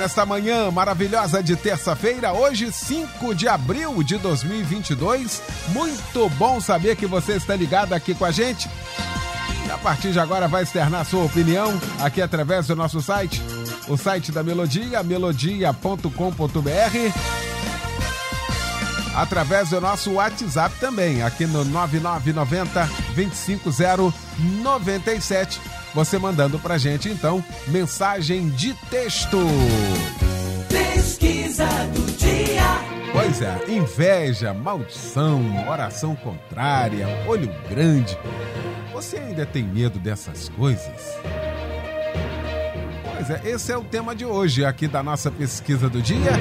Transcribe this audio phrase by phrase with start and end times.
[0.00, 5.42] nesta manhã maravilhosa de terça-feira, hoje 5 de abril de 2022.
[5.68, 8.66] Muito bom saber que você está ligado aqui com a gente.
[9.66, 13.42] E a partir de agora vai externar sua opinião aqui através do nosso site,
[13.88, 16.08] o site da Melodia, melodia.com.br.
[19.14, 25.60] Através do nosso WhatsApp também, aqui no 9990 25097
[25.94, 29.38] você mandando pra gente então mensagem de texto.
[30.68, 33.00] Pesquisa do dia.
[33.12, 38.16] Pois é, inveja, maldição, oração contrária, olho grande.
[38.92, 41.18] Você ainda tem medo dessas coisas?
[43.04, 46.32] Pois é, esse é o tema de hoje aqui da nossa pesquisa do dia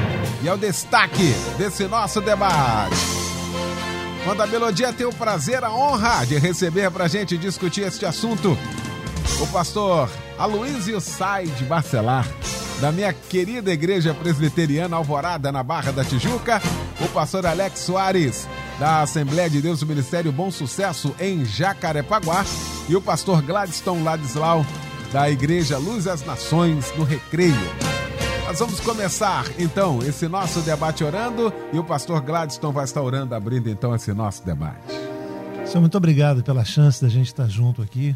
[0.43, 2.95] e é o destaque desse nosso debate.
[4.23, 8.57] Quando a Melodia tem o prazer, a honra de receber pra gente discutir este assunto
[9.41, 12.27] o pastor Aloysio Said Barcelar,
[12.81, 16.61] da minha querida igreja presbiteriana Alvorada, na Barra da Tijuca,
[16.99, 18.47] o pastor Alex Soares,
[18.79, 22.45] da Assembleia de Deus do Ministério Bom Sucesso em Jacarepaguá,
[22.87, 24.65] e o pastor Gladstone Ladislau,
[25.11, 27.55] da Igreja Luz às Nações, no Recreio.
[28.45, 33.35] Nós vamos começar então esse nosso debate orando e o pastor Gladstone vai estar orando,
[33.35, 34.91] abrindo então esse nosso debate.
[35.65, 38.15] Senhor, muito obrigado pela chance da gente estar junto aqui.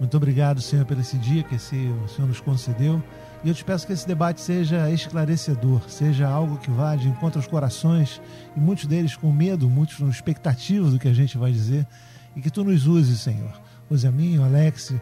[0.00, 3.02] Muito obrigado, Senhor, por esse dia que esse, o Senhor nos concedeu.
[3.44, 7.38] E eu te peço que esse debate seja esclarecedor, seja algo que vá de encontro
[7.38, 8.20] aos corações,
[8.56, 11.86] e muitos deles com medo, muitos com expectativa do que a gente vai dizer,
[12.34, 13.52] e que tu nos uses, Senhor.
[13.90, 14.94] Use a mim, o Alex,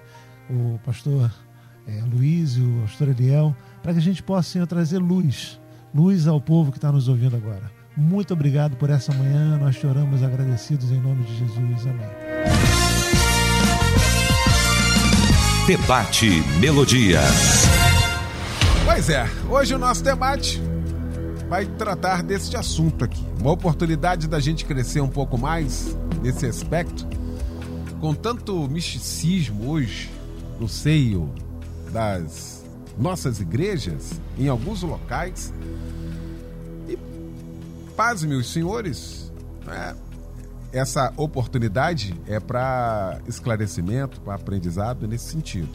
[0.50, 1.32] o pastor
[1.86, 5.60] é, Luiz e o pastor Eliel, para que a gente possa, Senhor, trazer luz,
[5.94, 7.70] luz ao povo que está nos ouvindo agora.
[7.96, 11.86] Muito obrigado por essa manhã, nós te oramos agradecidos em nome de Jesus.
[11.86, 12.27] Amém.
[15.68, 16.30] Debate
[16.60, 17.20] Melodia.
[18.86, 20.58] Pois é, hoje o nosso debate
[21.46, 23.22] vai tratar deste assunto aqui.
[23.38, 27.06] Uma oportunidade da gente crescer um pouco mais nesse aspecto.
[28.00, 30.10] Com tanto misticismo hoje
[30.58, 31.30] no seio
[31.92, 32.64] das
[32.96, 35.52] nossas igrejas, em alguns locais.
[36.88, 36.98] E
[37.94, 39.30] paz, meus senhores,
[39.68, 39.94] é,
[40.72, 45.68] essa oportunidade é para esclarecimento, para aprendizado nesse sentido.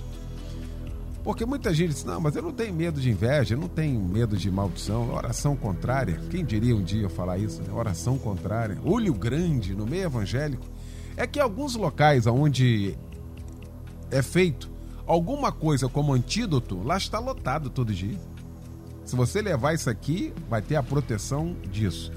[1.23, 3.99] Porque muita gente diz, não, mas eu não tenho medo de inveja, eu não tenho
[4.01, 6.19] medo de maldição, oração contrária.
[6.29, 7.61] Quem diria um dia eu falar isso?
[7.61, 7.73] Né?
[7.73, 10.65] Oração contrária, olho grande no meio evangélico.
[11.15, 12.97] É que alguns locais onde
[14.11, 14.73] é feito
[15.05, 18.17] alguma coisa como antídoto, lá está lotado todo dia.
[19.05, 22.11] Se você levar isso aqui, vai ter a proteção disso.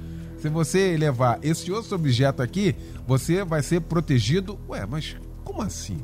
[0.47, 4.57] Se você levar esse outro objeto aqui, você vai ser protegido.
[4.69, 5.99] Ué, mas como assim?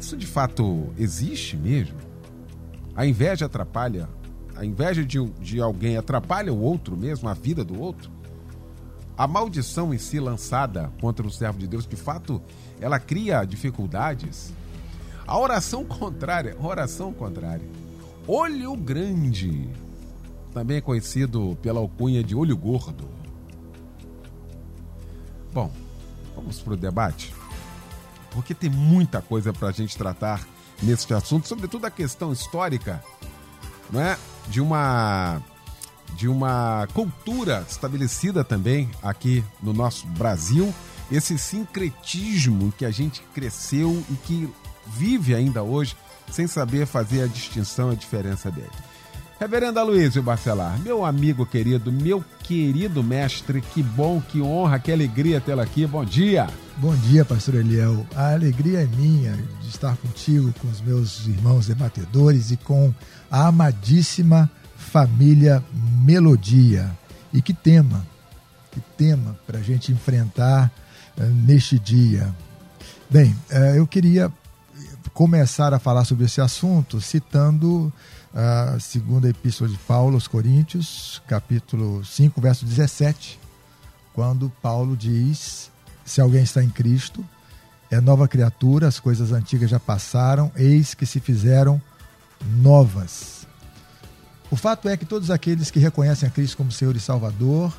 [0.00, 1.96] Isso de fato existe mesmo?
[2.92, 4.08] A inveja atrapalha?
[4.56, 8.10] A inveja de, de alguém atrapalha o outro mesmo, a vida do outro?
[9.16, 12.42] A maldição em si lançada contra o servo de Deus, de fato,
[12.80, 14.52] ela cria dificuldades.
[15.24, 17.68] A oração contrária, oração contrária.
[18.26, 19.70] Olho grande
[20.52, 23.08] também conhecido pela alcunha de olho gordo.
[25.52, 25.72] Bom,
[26.34, 27.34] vamos para o debate,
[28.30, 30.46] porque tem muita coisa para a gente tratar
[30.82, 33.02] neste assunto, sobretudo a questão histórica,
[33.90, 35.42] não é, de uma
[36.14, 40.74] de uma cultura estabelecida também aqui no nosso Brasil,
[41.12, 44.52] esse sincretismo que a gente cresceu e que
[44.86, 45.96] vive ainda hoje
[46.30, 48.70] sem saber fazer a distinção, a diferença dele.
[49.38, 55.40] Reverendo Aloysio Bacelar, meu amigo querido, meu querido mestre, que bom, que honra, que alegria
[55.40, 55.86] tê-lo aqui.
[55.86, 56.48] Bom dia.
[56.76, 58.04] Bom dia, pastor Eliel.
[58.16, 59.32] A alegria é minha
[59.62, 62.92] de estar contigo, com os meus irmãos debatedores e com
[63.30, 65.62] a amadíssima família
[66.04, 66.90] Melodia.
[67.32, 68.04] E que tema,
[68.72, 70.68] que tema para a gente enfrentar
[71.16, 72.34] uh, neste dia.
[73.08, 74.32] Bem, uh, eu queria
[75.14, 77.92] começar a falar sobre esse assunto citando
[78.34, 83.38] a segunda epístola de Paulo aos Coríntios, capítulo 5, verso 17,
[84.12, 85.70] quando Paulo diz:
[86.04, 87.24] Se alguém está em Cristo,
[87.90, 91.80] é nova criatura, as coisas antigas já passaram, eis que se fizeram
[92.56, 93.46] novas.
[94.50, 97.76] O fato é que todos aqueles que reconhecem a Cristo como Senhor e Salvador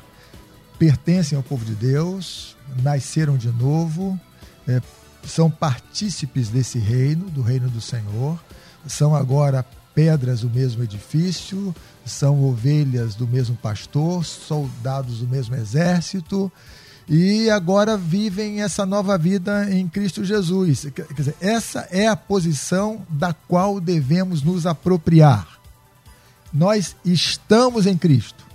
[0.78, 4.18] pertencem ao povo de Deus, nasceram de novo,
[4.66, 4.80] é,
[5.24, 8.42] são partícipes desse reino, do reino do Senhor,
[8.86, 9.64] são agora
[9.94, 16.50] pedras do mesmo edifício, são ovelhas do mesmo pastor, soldados do mesmo exército
[17.12, 20.86] e agora vivem essa nova vida em Cristo Jesus.
[20.94, 25.58] Quer dizer, essa é a posição da qual devemos nos apropriar.
[26.52, 28.46] Nós estamos em Cristo.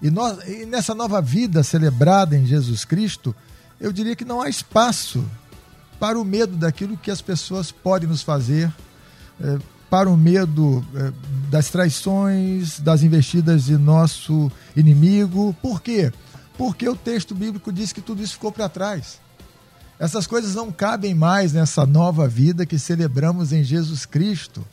[0.00, 3.36] E, nós, e nessa nova vida celebrada em Jesus Cristo,
[3.78, 5.22] eu diria que não há espaço
[5.98, 8.72] para o medo daquilo que as pessoas podem nos fazer,
[9.38, 9.58] é,
[9.90, 11.12] para o medo é,
[11.50, 15.54] das traições, das investidas de nosso inimigo.
[15.60, 16.12] Por quê?
[16.56, 19.20] Porque o texto bíblico diz que tudo isso ficou para trás.
[19.98, 24.64] Essas coisas não cabem mais nessa nova vida que celebramos em Jesus Cristo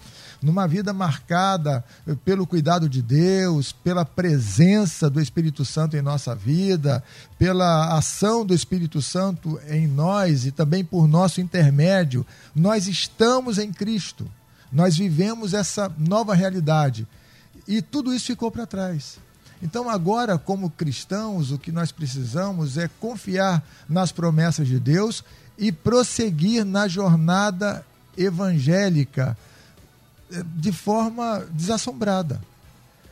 [0.42, 1.84] numa vida marcada
[2.24, 7.04] pelo cuidado de Deus, pela presença do Espírito Santo em nossa vida,
[7.38, 12.26] pela ação do Espírito Santo em nós e também por nosso intermédio,
[12.56, 14.30] nós estamos em Cristo.
[14.72, 17.08] Nós vivemos essa nova realidade.
[17.68, 19.20] E tudo isso ficou para trás.
[19.62, 25.24] Então, agora, como cristãos, o que nós precisamos é confiar nas promessas de Deus
[25.58, 27.84] e prosseguir na jornada
[28.16, 29.38] evangélica
[30.32, 32.40] eh, de forma desassombrada.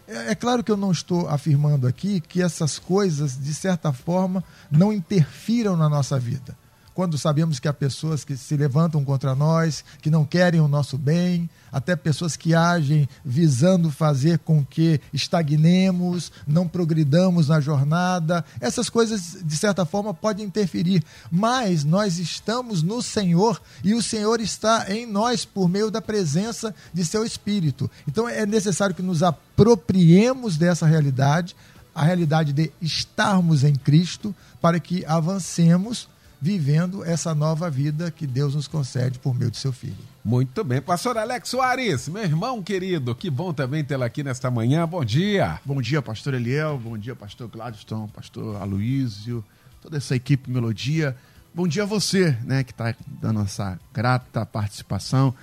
[0.08, 4.44] É, é, claro que eu não estou afirmando aqui que essas coisas, de certa forma,
[4.70, 6.56] não interfiram na nossa vida
[6.96, 10.98] quando sabemos que há pessoas que se levantam contra nós, que não querem o nosso
[10.98, 18.46] bem, até pessoas que agem visando fazer com que estagnemos, não progridamos na jornada.
[18.62, 24.40] Essas coisas, de certa forma, podem interferir, mas nós estamos no Senhor e o Senhor
[24.40, 27.92] está em nós por meio da presença de seu Espírito.
[28.08, 31.58] Então é necessário que nos apropriemos dessa realidade,
[31.94, 36.08] a realidade de estarmos em Cristo, para que avancemos
[36.42, 39.98] vivendo essa nova vida que Deus nos concede por meio de seu Filho.
[40.24, 40.82] Muito bem.
[40.82, 44.88] Pastor Alex Soares, meu irmão querido, que bom também tê-lo aqui nesta manhã.
[44.88, 45.60] Bom dia.
[45.64, 46.78] Bom dia, pastor Eliel.
[46.78, 49.44] Bom dia, pastor Gladstone, pastor Aloísio,
[49.82, 51.16] toda essa equipe Melodia.
[51.54, 55.34] Bom dia a você, né, que está dando essa grata participação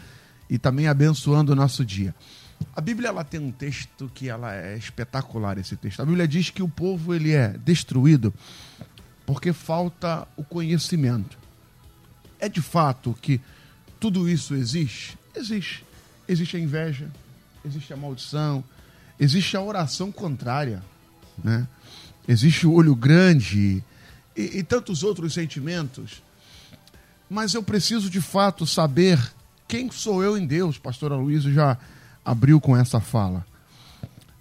[0.51, 2.15] e também abençoando o nosso dia.
[2.77, 6.01] A Bíblia ela tem um texto que ela é espetacular esse texto.
[6.01, 8.33] A Bíblia diz que o povo ele é destruído
[9.27, 11.39] porque falta o conhecimento.
[12.39, 13.41] É de fato que
[14.01, 15.17] tudo isso existe?
[15.35, 15.85] Existe.
[16.29, 17.11] Existe a inveja,
[17.65, 18.65] existe a maldição,
[19.19, 20.83] existe a oração contrária,
[21.43, 21.67] né?
[22.27, 23.83] existe o olho grande
[24.37, 26.23] e, e tantos outros sentimentos.
[27.29, 29.19] Mas eu preciso de fato saber
[29.67, 30.79] quem sou eu em Deus.
[30.79, 31.79] Pastor Aloysio já
[32.25, 33.45] abriu com essa fala.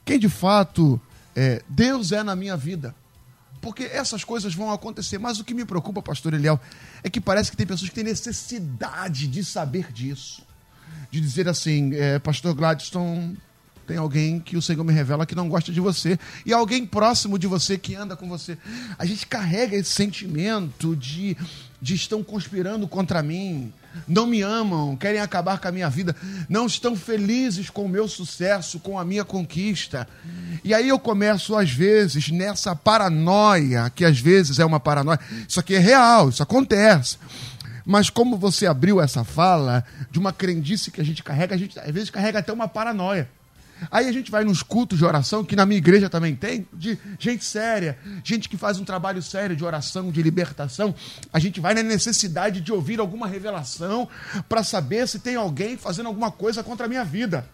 [0.03, 0.99] Quem de fato
[1.35, 2.93] é, Deus é na minha vida
[3.61, 5.19] porque essas coisas vão acontecer.
[5.19, 6.59] Mas o que me preocupa, pastor Eliel,
[7.03, 10.43] é que parece que tem pessoas que têm necessidade de saber disso.
[11.11, 13.37] De dizer assim, é, pastor Gladstone,
[13.85, 16.17] tem alguém que o Senhor me revela que não gosta de você.
[16.45, 18.57] E alguém próximo de você que anda com você.
[18.97, 21.37] A gente carrega esse sentimento de,
[21.81, 23.71] de estão conspirando contra mim
[24.07, 26.15] não me amam, querem acabar com a minha vida,
[26.47, 30.07] não estão felizes com o meu sucesso, com a minha conquista.
[30.63, 35.19] E aí eu começo, às vezes, nessa paranoia, que às vezes é uma paranoia.
[35.47, 37.17] Isso aqui é real, isso acontece.
[37.85, 41.79] Mas como você abriu essa fala de uma crendice que a gente carrega, a gente
[41.79, 43.27] às vezes carrega até uma paranoia.
[43.89, 46.97] Aí a gente vai nos cultos de oração, que na minha igreja também tem, de
[47.17, 50.93] gente séria, gente que faz um trabalho sério de oração, de libertação.
[51.31, 54.07] A gente vai na necessidade de ouvir alguma revelação
[54.47, 57.47] para saber se tem alguém fazendo alguma coisa contra a minha vida.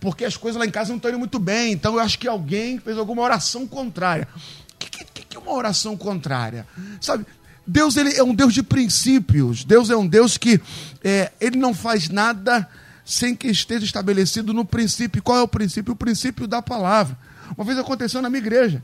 [0.00, 2.28] Porque as coisas lá em casa não estão indo muito bem, então eu acho que
[2.28, 4.28] alguém fez alguma oração contrária.
[4.34, 6.66] O que, que, que é uma oração contrária?
[7.00, 7.24] Sabe,
[7.66, 9.64] Deus ele é um Deus de princípios.
[9.64, 10.60] Deus é um Deus que
[11.02, 12.68] é, ele não faz nada
[13.06, 15.22] sem que esteja estabelecido no princípio.
[15.22, 15.92] Qual é o princípio?
[15.92, 17.16] O princípio da palavra.
[17.56, 18.82] Uma vez aconteceu na minha igreja,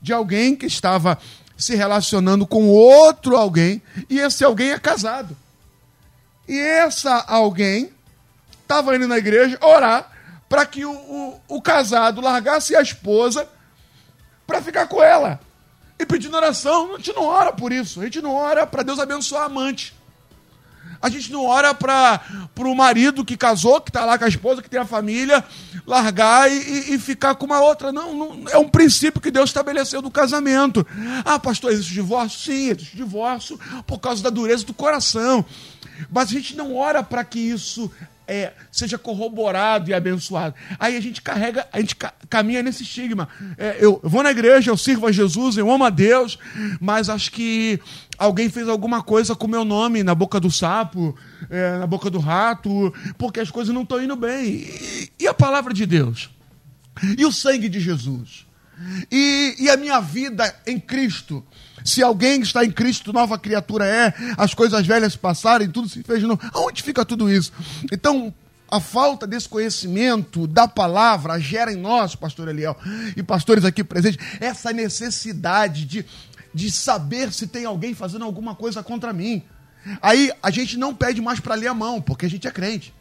[0.00, 1.18] de alguém que estava
[1.54, 5.36] se relacionando com outro alguém, e esse alguém é casado.
[6.48, 7.92] E essa alguém
[8.62, 10.10] estava indo na igreja orar
[10.48, 13.46] para que o, o, o, casado largasse a esposa
[14.46, 15.38] para ficar com ela.
[15.98, 18.00] E pedindo oração, a gente não ora por isso.
[18.00, 19.94] A gente não ora para Deus abençoar a amante.
[21.00, 22.20] A gente não ora para
[22.56, 25.44] o marido que casou, que está lá com a esposa, que tem a família,
[25.86, 27.92] largar e, e, ficar com uma outra.
[27.92, 30.86] Não, não, é um princípio que Deus estabeleceu do casamento.
[31.24, 32.40] Ah, pastor, existe divórcio?
[32.40, 35.44] Sim, existe divórcio por causa da dureza do coração.
[36.10, 37.90] Mas a gente não ora para que isso
[38.28, 40.54] é, seja corroborado e abençoado.
[40.78, 43.26] Aí a gente carrega, a gente ca caminha nesse estigma.
[43.56, 46.38] É, eu vou na igreja, eu sirvo a Jesus, eu amo a Deus,
[46.78, 47.80] mas acho que
[48.18, 51.16] alguém fez alguma coisa com meu nome na boca do sapo,
[51.48, 54.44] é, na boca do rato, porque as coisas não estão indo bem.
[54.44, 56.28] E, e, a palavra de Deus?
[57.16, 58.46] E o sangue de Jesus?
[59.10, 61.44] E, e a minha vida em Cristo?
[61.84, 66.20] Se alguém está em Cristo, nova criatura é, as coisas velhas passaram, tudo se fez
[66.20, 66.40] de novo.
[66.52, 67.52] Aonde fica tudo isso?
[67.90, 68.34] Então,
[68.70, 72.76] a falta desse conhecimento da palavra gera em nós, pastor Eliel,
[73.16, 76.04] e pastores aqui presentes, essa necessidade de,
[76.52, 79.42] de saber se tem alguém fazendo alguma coisa contra mim.
[80.02, 82.92] Aí a gente não pede mais para ler a mão, porque a gente é crente.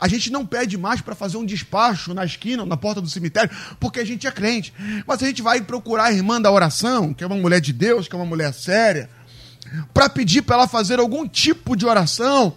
[0.00, 3.50] A gente não pede mais para fazer um despacho na esquina, na porta do cemitério,
[3.78, 4.72] porque a gente é crente.
[5.06, 8.08] Mas a gente vai procurar a irmã da oração, que é uma mulher de Deus,
[8.08, 9.08] que é uma mulher séria,
[9.92, 12.54] para pedir para ela fazer algum tipo de oração,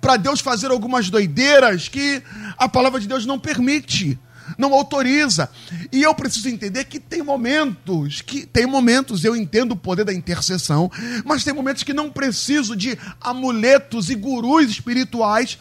[0.00, 2.22] para Deus fazer algumas doideiras que
[2.56, 4.18] a palavra de Deus não permite,
[4.56, 5.50] não autoriza.
[5.90, 10.12] E eu preciso entender que tem momentos, que tem momentos eu entendo o poder da
[10.12, 10.90] intercessão,
[11.24, 15.58] mas tem momentos que não preciso de amuletos e gurus espirituais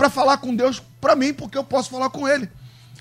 [0.00, 2.48] para falar com Deus para mim, porque eu posso falar com Ele.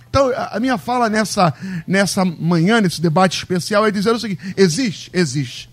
[0.10, 1.54] Então, a minha fala nessa,
[1.88, 5.70] nessa manhã, nesse debate especial, é dizer o seguinte: existe, existe.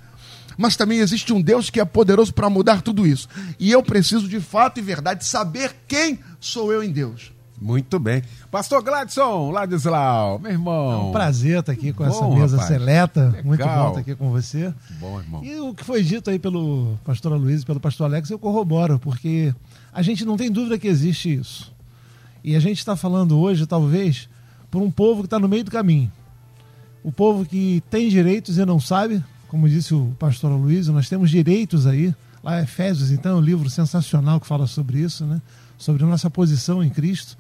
[0.56, 3.28] Mas também existe um Deus que é poderoso para mudar tudo isso.
[3.58, 7.32] E eu preciso, de fato e verdade, saber quem sou eu em Deus.
[7.60, 8.22] Muito bem.
[8.48, 10.92] Pastor Gladson, Ladislau, meu irmão.
[10.92, 12.68] É um prazer estar aqui com bom, essa mesa rapaz.
[12.68, 13.24] seleta.
[13.24, 13.44] Legal.
[13.44, 14.72] Muito bom estar aqui com você.
[15.00, 15.44] Bom, irmão.
[15.44, 18.98] E o que foi dito aí pelo pastor Luiz e pelo pastor Alex, eu corroboro,
[19.00, 19.52] porque
[19.96, 21.72] a gente não tem dúvida que existe isso.
[22.44, 24.28] E a gente está falando hoje, talvez,
[24.70, 26.12] por um povo que está no meio do caminho.
[27.02, 31.30] O povo que tem direitos e não sabe, como disse o pastor Luiz, nós temos
[31.30, 32.14] direitos aí.
[32.44, 35.40] Lá Efésios, então, é um livro sensacional que fala sobre isso, né?
[35.78, 37.34] Sobre nossa posição em Cristo.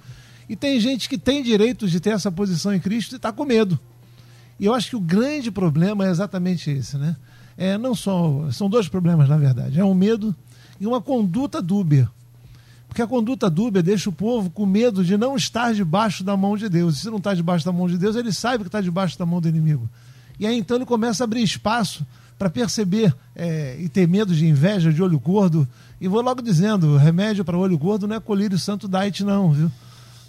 [0.48, 3.44] E tem gente que tem direito de ter essa posição em Cristo e está com
[3.44, 3.78] medo.
[4.58, 7.16] E eu acho que o grande problema é exatamente esse, né?
[7.54, 9.78] É, não só, são dois problemas, na verdade.
[9.78, 10.34] É um medo
[10.80, 12.10] e uma conduta dúbia.
[12.96, 16.56] Porque a conduta dúbia deixa o povo com medo de não estar debaixo da mão
[16.56, 16.96] de Deus.
[16.96, 19.26] E se não está debaixo da mão de Deus, ele sabe que está debaixo da
[19.26, 19.86] mão do inimigo.
[20.40, 22.06] E aí então ele começa a abrir espaço
[22.38, 25.68] para perceber é, e ter medo de inveja, de olho gordo.
[26.00, 29.70] E vou logo dizendo: remédio para olho gordo não é colírio santo diet, não, viu?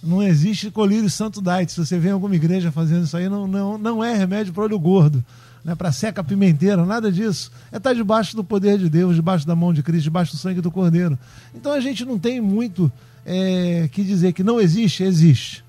[0.04, 1.72] Não existe colírio santo diet.
[1.72, 4.64] Se você vê em alguma igreja fazendo isso aí, não, não, não é remédio para
[4.64, 5.24] olho gordo
[5.68, 7.52] né, para seca pimenteira, nada disso.
[7.70, 10.38] É estar tá debaixo do poder de Deus, debaixo da mão de Cristo, debaixo do
[10.38, 11.20] sangue do Cordeiro.
[11.54, 12.90] Então a gente não tem muito
[13.26, 15.66] é, que dizer que não existe, existe.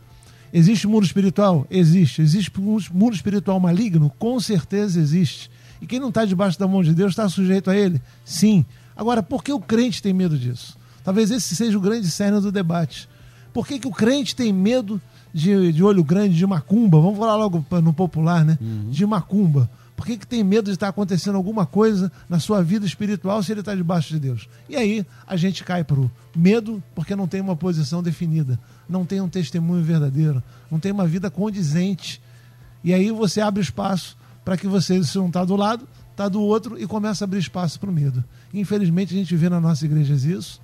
[0.53, 1.67] Existe mundo espiritual?
[1.69, 2.23] Existe.
[2.23, 2.53] Existe
[2.93, 4.09] mundo espiritual maligno?
[4.21, 5.51] Com certeza existe.
[5.83, 8.01] E quem não está debaixo da mão de Deus está sujeito a ele?
[8.25, 8.65] Sim.
[8.97, 10.79] Agora, por que o crente tem medo disso?
[11.03, 13.09] Talvez esse seja o grande cerne do debate.
[13.53, 15.01] Por que, que o crente tem medo
[15.35, 17.01] de, de olho grande, de macumba?
[17.01, 18.57] Vamos falar logo no popular, né?
[18.61, 18.91] Uhum.
[18.91, 19.69] De macumba.
[19.99, 23.51] Por que, que tem medo de estar acontecendo alguma coisa na sua vida espiritual se
[23.51, 24.49] ele está debaixo de Deus?
[24.69, 29.05] E aí a gente cai para o medo porque não tem uma posição definida, não
[29.05, 30.41] tem um testemunho verdadeiro,
[30.71, 32.23] não tem uma vida condizente.
[32.85, 36.41] E aí você abre espaço para que você, se não está do lado, está do
[36.41, 38.23] outro e começa a abrir espaço para o medo.
[38.55, 40.61] Infelizmente a gente vê na nossa igreja isso.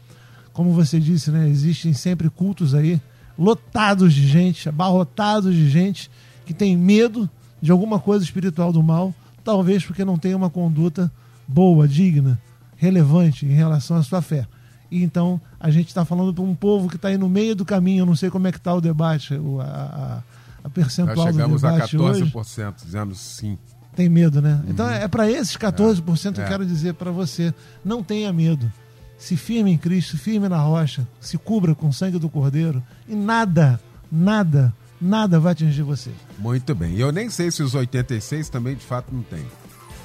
[0.52, 3.02] Como você disse, né, existem sempre cultos aí
[3.36, 6.08] lotados de gente, abarrotados de gente
[6.46, 7.28] que tem medo
[7.60, 9.12] de alguma coisa espiritual do mal
[9.44, 11.12] talvez porque não tem uma conduta
[11.46, 12.40] boa, digna,
[12.76, 14.46] relevante em relação à sua fé.
[14.90, 17.64] E então a gente está falando para um povo que está aí no meio do
[17.64, 20.22] caminho, eu não sei como é que está o debate, a, a,
[20.64, 22.84] a percentual Nós chegamos do debate a 14% hoje.
[22.84, 23.58] dizendo sim.
[23.94, 24.60] Tem medo, né?
[24.64, 24.70] Uhum.
[24.70, 26.32] Então é para esses 14% é.
[26.32, 26.48] que eu é.
[26.48, 28.70] quero dizer para você, não tenha medo.
[29.16, 33.14] Se firme em Cristo, firme na rocha, se cubra com o sangue do Cordeiro e
[33.14, 34.74] nada, nada
[35.04, 36.10] nada vai atingir você.
[36.38, 36.96] Muito bem.
[36.96, 39.44] Eu nem sei se os 86 também de fato não tem.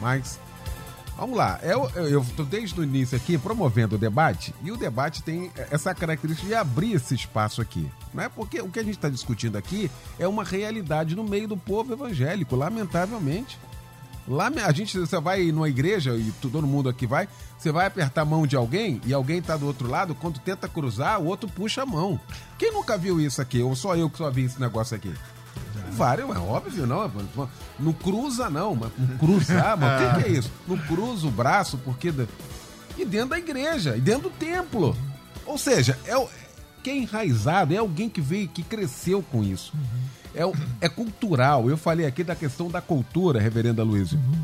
[0.02, 0.40] Mas
[1.18, 5.52] Vamos lá, eu estou desde o início aqui promovendo o debate e o debate tem
[5.70, 8.32] essa característica de abrir esse espaço aqui, né?
[8.34, 11.92] Porque o que a gente está discutindo aqui é uma realidade no meio do povo
[11.92, 13.60] evangélico, lamentavelmente.
[14.30, 18.22] Lá a gente, você vai numa igreja e todo mundo aqui vai, você vai apertar
[18.22, 21.50] a mão de alguém e alguém está do outro lado, quando tenta cruzar, o outro
[21.50, 22.20] puxa a mão.
[22.56, 23.60] Quem nunca viu isso aqui?
[23.64, 25.12] Ou só eu que só vi esse negócio aqui?
[25.92, 27.12] Vários, é óbvio, não.
[27.80, 28.76] Não cruza, não.
[28.76, 30.52] Mas cruzar, mas o que, que, é isso?
[30.68, 32.14] Não cruza o braço, porque.
[32.98, 34.96] E dentro da igreja, e dentro do templo.
[35.46, 36.14] Ou seja, é,
[36.90, 39.74] quem é enraizado é alguém que veio, que cresceu com isso.
[39.76, 41.70] Uhum é, é cultural.
[41.70, 44.12] Eu falei aqui da questão da cultura, reverenda Luiz.
[44.12, 44.42] Uhum.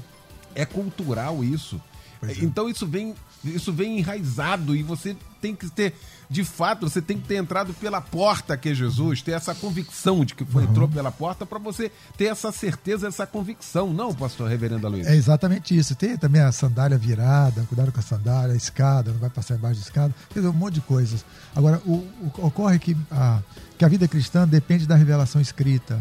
[0.54, 1.82] É cultural isso.
[2.20, 2.44] Pois é.
[2.44, 3.14] Então isso vem,
[3.50, 5.94] isso vem enraizado e você tem que ter,
[6.30, 10.26] de fato, você tem que ter entrado pela porta que é Jesus, ter essa convicção
[10.26, 14.50] de que foi, entrou pela porta para você ter essa certeza, essa convicção, não, pastor
[14.50, 15.06] reverendo Luiz?
[15.06, 15.94] É exatamente isso.
[15.96, 19.80] Tem também a sandália virada, cuidado com a sandália, a escada, não vai passar embaixo
[19.80, 21.24] da escada, quer dizer, um monte de coisas.
[21.56, 23.40] Agora, o, o- ocorre que a,
[23.78, 26.00] que a vida cristã depende da revelação escrita,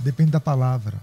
[0.00, 0.98] depende da palavra.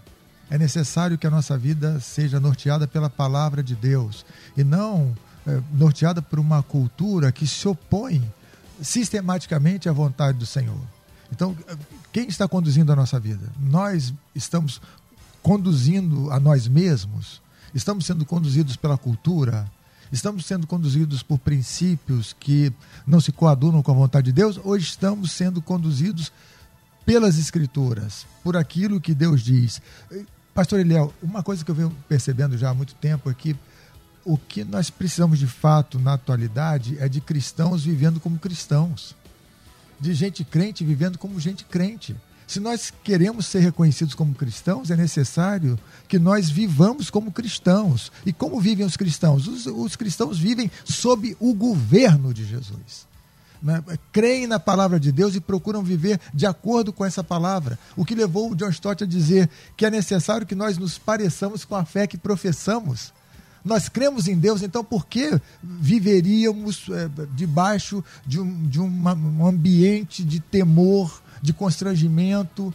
[0.49, 4.25] É necessário que a nossa vida seja norteada pela palavra de Deus
[4.55, 8.23] e não é, norteada por uma cultura que se opõe
[8.81, 10.79] sistematicamente à vontade do Senhor.
[11.31, 11.55] Então,
[12.11, 13.47] quem está conduzindo a nossa vida?
[13.59, 14.81] Nós estamos
[15.41, 17.41] conduzindo a nós mesmos?
[17.73, 19.69] Estamos sendo conduzidos pela cultura?
[20.11, 22.71] Estamos sendo conduzidos por princípios que
[23.05, 24.59] não se coadunam com a vontade de Deus?
[24.63, 26.31] Ou estamos sendo conduzidos
[27.05, 29.81] pelas Escrituras, por aquilo que Deus diz?
[30.55, 33.53] Pastor Eliel, uma coisa que eu venho percebendo já há muito tempo é que
[34.23, 39.13] o que nós precisamos de fato na atualidade é de cristãos vivendo como cristãos
[39.99, 42.15] de gente crente vivendo como gente crente.
[42.47, 48.09] Se nós queremos ser reconhecidos como cristãos, é necessário que nós vivamos como cristãos.
[48.25, 49.47] E como vivem os cristãos?
[49.47, 53.05] Os, os cristãos vivem sob o governo de Jesus.
[53.65, 53.83] Né?
[54.11, 57.79] Creem na palavra de Deus e procuram viver de acordo com essa palavra.
[57.97, 61.65] O que levou o John Stott a dizer que é necessário que nós nos pareçamos
[61.65, 63.11] com a fé que professamos.
[63.63, 69.47] Nós cremos em Deus, então por que viveríamos é, debaixo de, um, de uma, um
[69.47, 72.71] ambiente de temor, de constrangimento?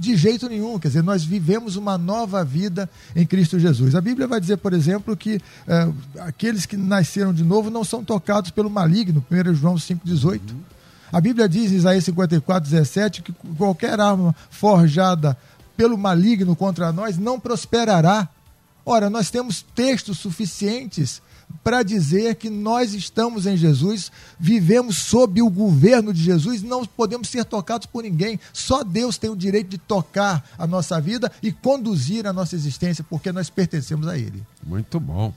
[0.00, 3.94] De jeito nenhum, quer dizer, nós vivemos uma nova vida em Cristo Jesus.
[3.94, 5.38] A Bíblia vai dizer, por exemplo, que
[5.68, 5.88] é,
[6.20, 10.40] aqueles que nasceram de novo não são tocados pelo maligno, 1 João 5,18.
[11.12, 15.36] A Bíblia diz em Isaías 54, 17 que qualquer arma forjada
[15.76, 18.26] pelo maligno contra nós não prosperará.
[18.86, 21.20] Ora, nós temos textos suficientes
[21.62, 27.28] para dizer que nós estamos em Jesus, vivemos sob o governo de Jesus, não podemos
[27.28, 28.38] ser tocados por ninguém.
[28.52, 33.04] Só Deus tem o direito de tocar a nossa vida e conduzir a nossa existência,
[33.08, 34.42] porque nós pertencemos a Ele.
[34.64, 35.32] Muito bom.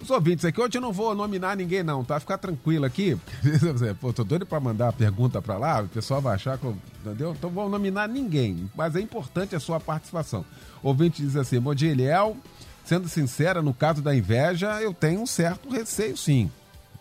[0.00, 2.20] Os ouvintes aqui, hoje eu não vou nominar ninguém não, tá?
[2.20, 3.18] Ficar tranquilo aqui.
[4.00, 6.76] Pô, tô doido pra mandar a pergunta pra lá, o pessoal vai achar que eu...
[7.04, 7.34] Entendeu?
[7.36, 10.44] Então vou nominar ninguém, mas é importante a sua participação.
[10.82, 12.36] O ouvinte diz assim, bom dia, Eliel.
[12.88, 16.50] Sendo sincera, no caso da inveja, eu tenho um certo receio sim.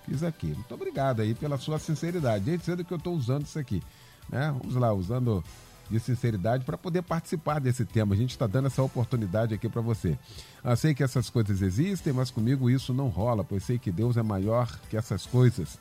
[0.06, 0.48] Fiz aqui.
[0.48, 2.44] Muito obrigado aí pela sua sinceridade.
[2.44, 3.82] Desde cedo que eu estou usando isso aqui.
[4.30, 4.54] Né?
[4.60, 5.42] Vamos lá, usando
[5.90, 8.16] de sinceridade para poder participar desse tema.
[8.16, 10.20] A gente está dando essa oportunidade aqui para você.
[10.62, 14.18] Eu sei que essas coisas existem, mas comigo isso não rola, pois sei que Deus
[14.18, 15.80] é maior que essas coisas.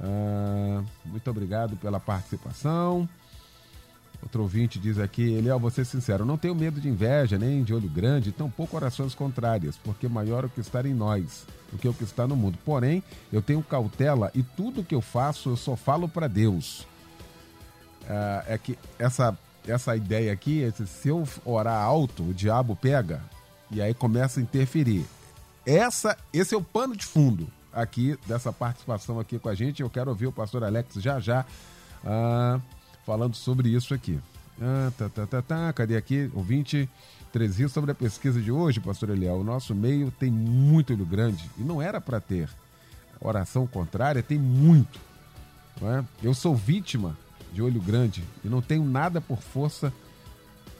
[0.00, 3.08] Ah, muito obrigado pela participação.
[4.22, 7.72] Outro ouvinte diz aqui, Eliel, vou ser sincero, não tenho medo de inveja, nem de
[7.72, 11.88] olho grande, tampouco orações contrárias, porque maior é o que está em nós do que
[11.88, 12.58] o que está no mundo.
[12.64, 13.02] Porém,
[13.32, 16.86] eu tenho cautela e tudo que eu faço eu só falo para Deus.
[18.08, 23.22] Ah, é que essa, essa ideia aqui, é se eu orar alto, o diabo pega
[23.70, 25.04] e aí começa a interferir.
[25.64, 29.82] Essa, esse é o pano de fundo aqui dessa participação aqui com a gente.
[29.82, 31.44] Eu quero ouvir o pastor Alex já já
[32.04, 32.60] ah,
[33.06, 34.18] falando sobre isso aqui.
[34.60, 35.72] Ah, tá, tá, tá, tá.
[35.72, 36.28] Cadê aqui?
[36.34, 36.88] Ouvinte
[37.32, 39.36] 3 Rios sobre a pesquisa de hoje, pastor Eliel.
[39.36, 42.50] O nosso meio tem muito olho grande e não era para ter.
[43.20, 44.98] Oração contrária tem muito.
[45.80, 46.04] É?
[46.22, 47.16] Eu sou vítima
[47.52, 49.92] de olho grande e não tenho nada por força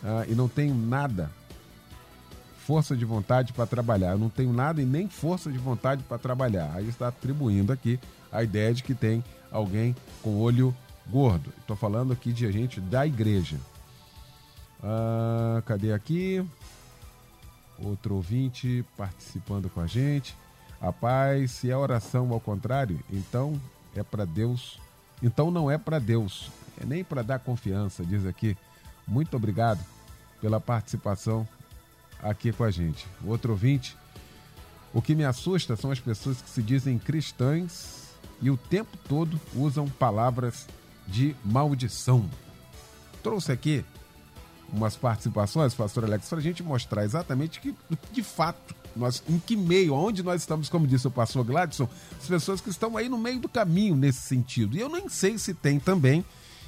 [0.02, 1.30] ah, e não tenho nada
[2.66, 4.12] força de vontade para trabalhar.
[4.12, 6.72] Eu não tenho nada e nem força de vontade para trabalhar.
[6.74, 8.00] Aí está atribuindo aqui
[8.32, 10.74] a ideia de que tem alguém com olho
[11.10, 11.52] gordo.
[11.58, 13.58] Estou falando aqui de gente da igreja.
[14.82, 16.44] Ah, cadê aqui?
[17.78, 20.36] Outro ouvinte participando com a gente.
[20.80, 23.60] Rapaz, se é oração ao contrário, então
[23.94, 24.78] é para Deus.
[25.22, 28.56] Então não é para Deus, é nem para dar confiança, diz aqui.
[29.06, 29.82] Muito obrigado
[30.40, 31.48] pela participação
[32.22, 33.06] aqui com a gente.
[33.24, 33.96] Outro ouvinte.
[34.92, 39.40] O que me assusta são as pessoas que se dizem cristãs e o tempo todo
[39.54, 40.66] usam palavras
[41.06, 42.28] de maldição.
[43.22, 43.84] Trouxe aqui
[44.72, 47.74] umas participações, pastor Alex, para a gente mostrar exatamente que,
[48.12, 51.88] de fato, nós, em que meio, onde nós estamos, como disse o pastor Gladson,
[52.18, 54.76] as pessoas que estão aí no meio do caminho nesse sentido.
[54.76, 56.24] E eu nem sei se tem também,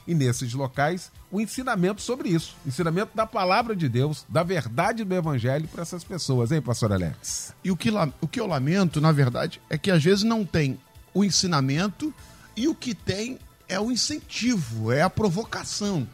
[0.07, 2.57] e nesses locais, o ensinamento sobre isso.
[2.67, 7.55] Ensinamento da palavra de Deus, da verdade do evangelho para essas pessoas, hein, pastor Alex?
[7.63, 10.79] E o que, o que eu lamento, na verdade, é que às vezes não tem
[11.13, 12.13] o ensinamento
[12.57, 16.07] e o que tem é o incentivo, é a provocação.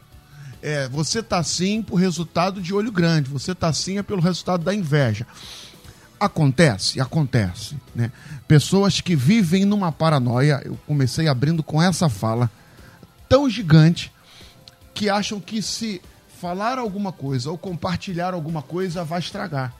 [0.61, 4.63] É, você tá assim por resultado de olho grande, você tá assim é pelo resultado
[4.63, 5.27] da inveja.
[6.19, 8.11] Acontece, acontece, né?
[8.47, 12.49] Pessoas que vivem numa paranoia, eu comecei abrindo com essa fala
[13.27, 14.11] tão gigante
[14.93, 16.01] que acham que se
[16.39, 19.73] falar alguma coisa ou compartilhar alguma coisa vai estragar.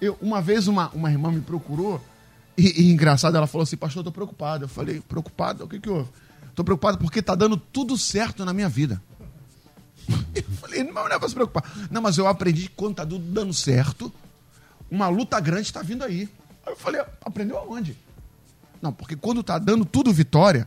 [0.00, 2.00] Eu, uma vez uma, uma irmã me procurou
[2.56, 4.64] e, e engraçado, ela falou assim, pastor, eu tô preocupado.
[4.64, 5.64] Eu falei, preocupado?
[5.64, 6.10] O que que houve?
[6.54, 9.02] Tô preocupado porque tá dando tudo certo na minha vida.
[10.34, 11.64] Eu falei, não, não é pra se preocupar.
[11.90, 14.12] Não, mas eu aprendi que quando tá tudo dando certo,
[14.90, 16.28] uma luta grande está vindo aí.
[16.66, 17.96] Aí eu falei, aprendeu aonde?
[18.80, 20.66] Não, porque quando tá dando tudo vitória,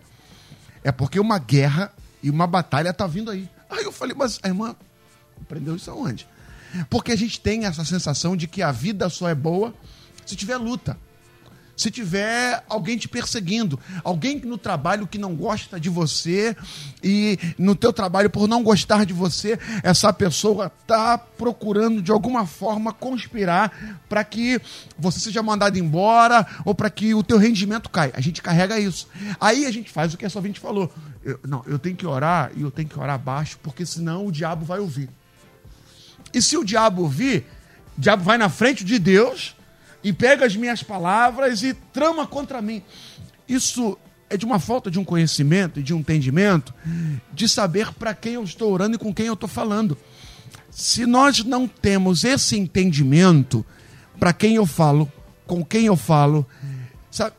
[0.83, 3.49] é porque uma guerra e uma batalha tá vindo aí.
[3.69, 4.75] Aí eu falei, mas a irmã
[5.41, 6.27] aprendeu isso aonde?
[6.89, 9.73] Porque a gente tem essa sensação de que a vida só é boa
[10.25, 10.97] se tiver luta
[11.75, 16.55] se tiver alguém te perseguindo, alguém no trabalho que não gosta de você
[17.03, 22.45] e no teu trabalho por não gostar de você, essa pessoa está procurando de alguma
[22.45, 24.61] forma conspirar para que
[24.97, 28.13] você seja mandado embora ou para que o teu rendimento caia.
[28.15, 29.07] A gente carrega isso.
[29.39, 30.91] Aí a gente faz o que a sua falou.
[31.23, 34.31] Eu, não, eu tenho que orar e eu tenho que orar baixo porque senão o
[34.31, 35.09] diabo vai ouvir.
[36.33, 37.45] E se o diabo ouvir,
[37.97, 39.55] o diabo vai na frente de Deus
[40.05, 42.83] e pega as minhas palavras e trama contra mim.
[43.49, 43.97] Isso
[44.29, 46.71] é de uma falta de um conhecimento e de um entendimento
[47.33, 49.97] de saber para quem eu estou orando e com quem eu estou falando.
[50.69, 53.65] Se nós não temos esse entendimento
[54.19, 55.11] para quem eu falo,
[55.47, 56.45] com quem eu falo,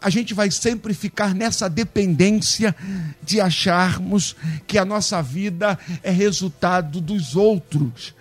[0.03, 2.75] a gente vai sempre ficar nessa dependência
[3.23, 4.35] de acharmos
[4.67, 8.13] que a nossa vida é resultado dos outros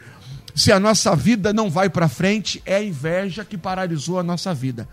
[0.56, 4.54] se a nossa vida não vai para frente, é a inveja que paralisou a nossa
[4.54, 4.88] vida.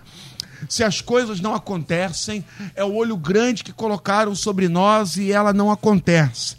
[0.69, 2.45] Se as coisas não acontecem,
[2.75, 6.57] é o olho grande que colocaram sobre nós e ela não acontece.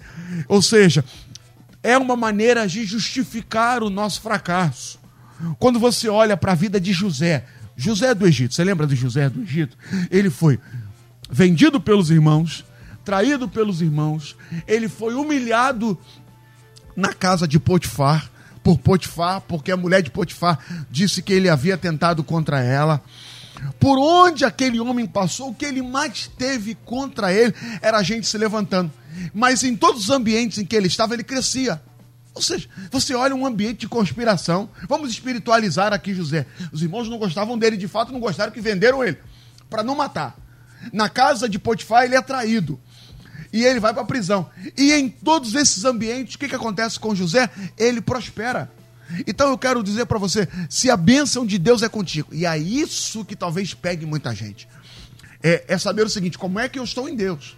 [0.47, 1.03] Ou seja,
[1.81, 4.99] é uma maneira de justificar o nosso fracasso.
[5.59, 9.29] Quando você olha para a vida de José, José do Egito, você lembra de José
[9.29, 9.77] do Egito?
[10.09, 10.59] Ele foi
[11.29, 12.63] vendido pelos irmãos,
[13.03, 15.97] traído pelos irmãos, ele foi humilhado
[16.95, 18.29] na casa de Potifar,
[18.63, 20.58] por Potifar, porque a mulher de Potifar
[20.89, 23.02] disse que ele havia tentado contra ela.
[23.80, 28.28] Por onde aquele homem passou, o que ele mais teve contra ele era a gente
[28.28, 28.91] se levantando.
[29.34, 31.82] Mas em todos os ambientes em que ele estava, ele crescia.
[32.34, 34.69] Ou seja, você olha um ambiente de conspiração.
[34.89, 36.47] Vamos espiritualizar aqui José.
[36.71, 39.17] Os irmãos não gostavam dele, de fato, não gostaram que venderam ele
[39.69, 40.36] para não matar.
[40.91, 42.80] Na casa de Potifar, ele é traído
[43.53, 44.49] e ele vai para a prisão.
[44.75, 47.47] E em todos esses ambientes, o que, que acontece com José?
[47.77, 48.69] Ele prospera.
[49.27, 52.57] Então eu quero dizer para você: se a bênção de Deus é contigo, e é
[52.57, 54.67] isso que talvez pegue muita gente,
[55.41, 57.55] é, é saber o seguinte: como é que eu estou em Deus?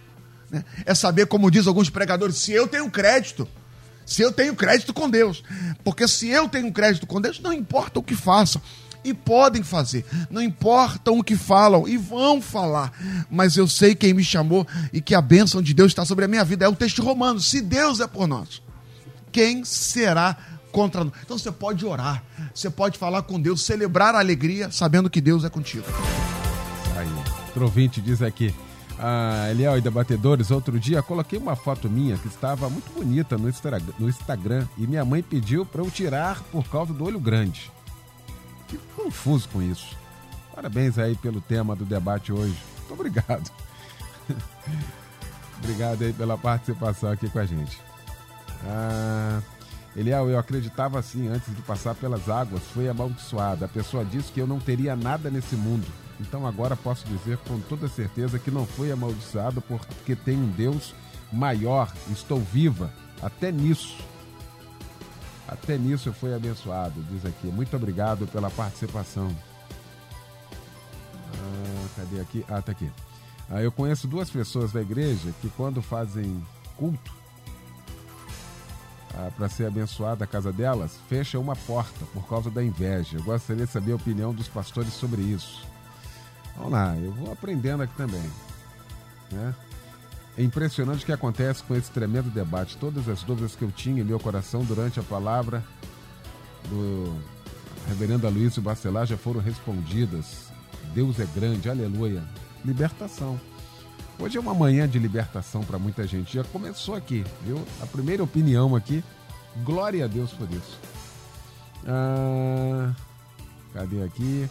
[0.51, 0.65] Né?
[0.85, 3.47] É saber, como diz alguns pregadores, se eu tenho crédito.
[4.05, 5.43] Se eu tenho crédito com Deus.
[5.83, 8.61] Porque se eu tenho crédito com Deus, não importa o que faça
[9.05, 10.03] e podem fazer.
[10.29, 12.91] Não importam o que falam e vão falar,
[13.29, 16.27] mas eu sei quem me chamou e que a bênção de Deus está sobre a
[16.27, 16.65] minha vida.
[16.65, 17.39] É o texto romano.
[17.39, 18.61] Se Deus é por nós,
[19.31, 20.35] quem será
[20.71, 21.13] contra nós?
[21.23, 25.43] Então você pode orar, você pode falar com Deus, celebrar a alegria, sabendo que Deus
[25.43, 25.85] é contigo.
[26.97, 27.07] Aí,
[27.53, 28.53] Trovinte diz aqui.
[28.97, 33.49] Ah, Eliel e debatedores, outro dia coloquei uma foto minha que estava muito bonita no
[34.07, 37.74] Instagram e minha mãe pediu para eu tirar por causa do olho grande.
[38.67, 39.95] Fico confuso com isso.
[40.53, 42.57] Parabéns aí pelo tema do debate hoje.
[42.79, 43.51] Muito obrigado.
[45.57, 47.79] obrigado aí pela participação aqui com a gente.
[48.63, 49.41] Ah,
[49.95, 53.65] Eliel, eu acreditava assim antes de passar pelas águas, foi amaldiçoada.
[53.65, 55.85] A pessoa disse que eu não teria nada nesse mundo.
[56.19, 60.93] Então agora posso dizer com toda certeza que não foi amaldiçoado porque tem um Deus
[61.31, 61.91] maior.
[62.09, 63.97] Estou viva até nisso.
[65.47, 67.47] Até nisso fui abençoado, diz aqui.
[67.47, 69.35] Muito obrigado pela participação.
[71.33, 72.45] Ah, cadê aqui?
[72.49, 72.91] Ah, tá aqui.
[73.49, 76.43] Ah, eu conheço duas pessoas da igreja que quando fazem
[76.75, 77.13] culto
[79.13, 83.17] ah, para ser abençoada a casa delas, fecham uma porta por causa da inveja.
[83.17, 85.65] Eu gostaria de saber a opinião dos pastores sobre isso.
[86.57, 88.31] Vamos lá, eu vou aprendendo aqui também.
[89.31, 89.55] Né?
[90.37, 92.77] É impressionante o que acontece com esse tremendo debate.
[92.77, 95.63] Todas as dúvidas que eu tinha em meu coração durante a palavra
[96.69, 97.15] do
[97.87, 100.49] reverendo Aloysio Bacelar já foram respondidas.
[100.93, 102.23] Deus é grande, aleluia.
[102.63, 103.39] Libertação.
[104.17, 106.35] Hoje é uma manhã de libertação para muita gente.
[106.35, 107.61] Já começou aqui, viu?
[107.81, 109.03] A primeira opinião aqui.
[109.63, 110.79] Glória a Deus por isso.
[111.85, 112.93] Ah,
[113.73, 114.49] cadê aqui?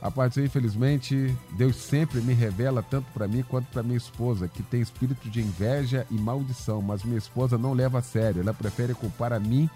[0.00, 4.62] A parte infelizmente, Deus sempre me revela tanto para mim quanto para minha esposa, que
[4.62, 8.40] tem espírito de inveja e maldição, mas minha esposa não leva a sério.
[8.40, 9.68] Ela prefere culpar a mim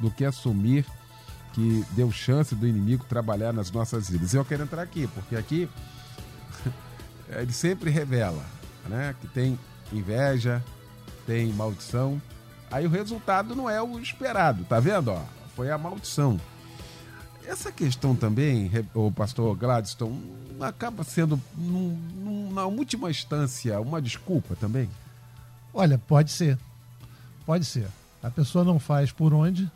[0.00, 0.84] do que assumir
[1.52, 4.34] que deu chance do inimigo trabalhar nas nossas vidas.
[4.34, 5.68] Eu quero entrar aqui, porque aqui
[7.30, 8.44] ele sempre revela
[8.88, 9.58] né, que tem
[9.92, 10.62] inveja,
[11.26, 12.20] tem maldição.
[12.70, 15.12] Aí o resultado não é o esperado, tá vendo?
[15.12, 15.22] Ó,
[15.54, 16.38] foi a maldição.
[17.48, 20.20] Essa questão também, o pastor Gladstone,
[20.60, 24.86] acaba sendo, num, num, na última instância, uma desculpa também?
[25.72, 26.58] Olha, pode ser.
[27.46, 27.88] Pode ser.
[28.22, 29.66] A pessoa não faz por onde,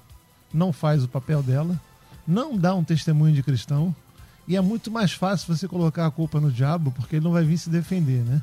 [0.52, 1.80] não faz o papel dela,
[2.28, 3.96] não dá um testemunho de cristão,
[4.46, 7.42] e é muito mais fácil você colocar a culpa no diabo, porque ele não vai
[7.42, 8.42] vir se defender, né?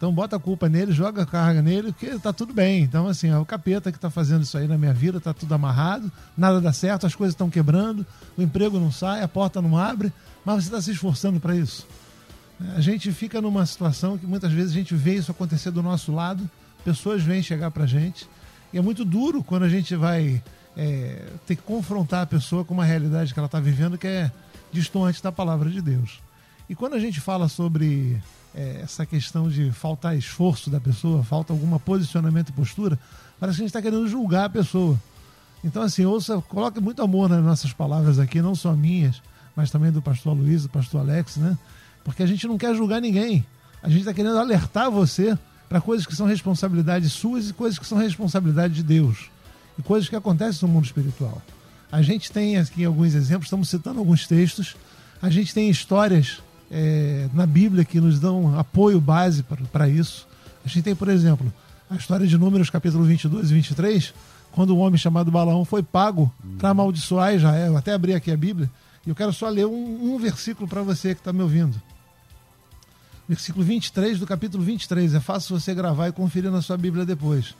[0.00, 2.82] Então bota a culpa nele, joga a carga nele, porque tá tudo bem.
[2.84, 5.54] Então, assim, é o capeta que tá fazendo isso aí na minha vida, tá tudo
[5.54, 9.76] amarrado, nada dá certo, as coisas estão quebrando, o emprego não sai, a porta não
[9.76, 10.10] abre,
[10.42, 11.86] mas você está se esforçando para isso.
[12.74, 16.14] A gente fica numa situação que muitas vezes a gente vê isso acontecer do nosso
[16.14, 16.48] lado,
[16.82, 18.26] pessoas vêm chegar pra gente,
[18.72, 20.42] e é muito duro quando a gente vai
[20.78, 24.32] é, ter que confrontar a pessoa com uma realidade que ela está vivendo que é
[24.72, 26.22] distante da palavra de Deus.
[26.70, 28.18] E quando a gente fala sobre
[28.54, 32.98] é, essa questão de faltar esforço da pessoa, falta algum posicionamento e postura,
[33.38, 34.98] parece que a gente está querendo julgar a pessoa.
[35.62, 39.22] Então, assim, ouça, coloque muito amor nas nossas palavras aqui, não só minhas,
[39.54, 41.56] mas também do pastor Luiz, do pastor Alex, né?
[42.02, 43.44] Porque a gente não quer julgar ninguém.
[43.82, 45.36] A gente está querendo alertar você
[45.68, 49.30] para coisas que são responsabilidades suas e coisas que são responsabilidade de Deus.
[49.78, 51.40] E coisas que acontecem no mundo espiritual.
[51.92, 54.76] A gente tem aqui alguns exemplos, estamos citando alguns textos.
[55.20, 60.26] A gente tem histórias é, na Bíblia que nos dão apoio base para isso.
[60.64, 61.52] A gente tem, por exemplo,
[61.90, 64.14] a história de Números, capítulo 22 e 23,
[64.52, 67.72] quando um homem chamado Balaão foi pago para amaldiçoar Israel.
[67.72, 68.70] Eu até abri aqui a Bíblia
[69.04, 71.80] e eu quero só ler um, um versículo para você que está me ouvindo.
[73.28, 75.14] Versículo 23 do capítulo 23.
[75.14, 77.54] É fácil você gravar e conferir na sua Bíblia depois.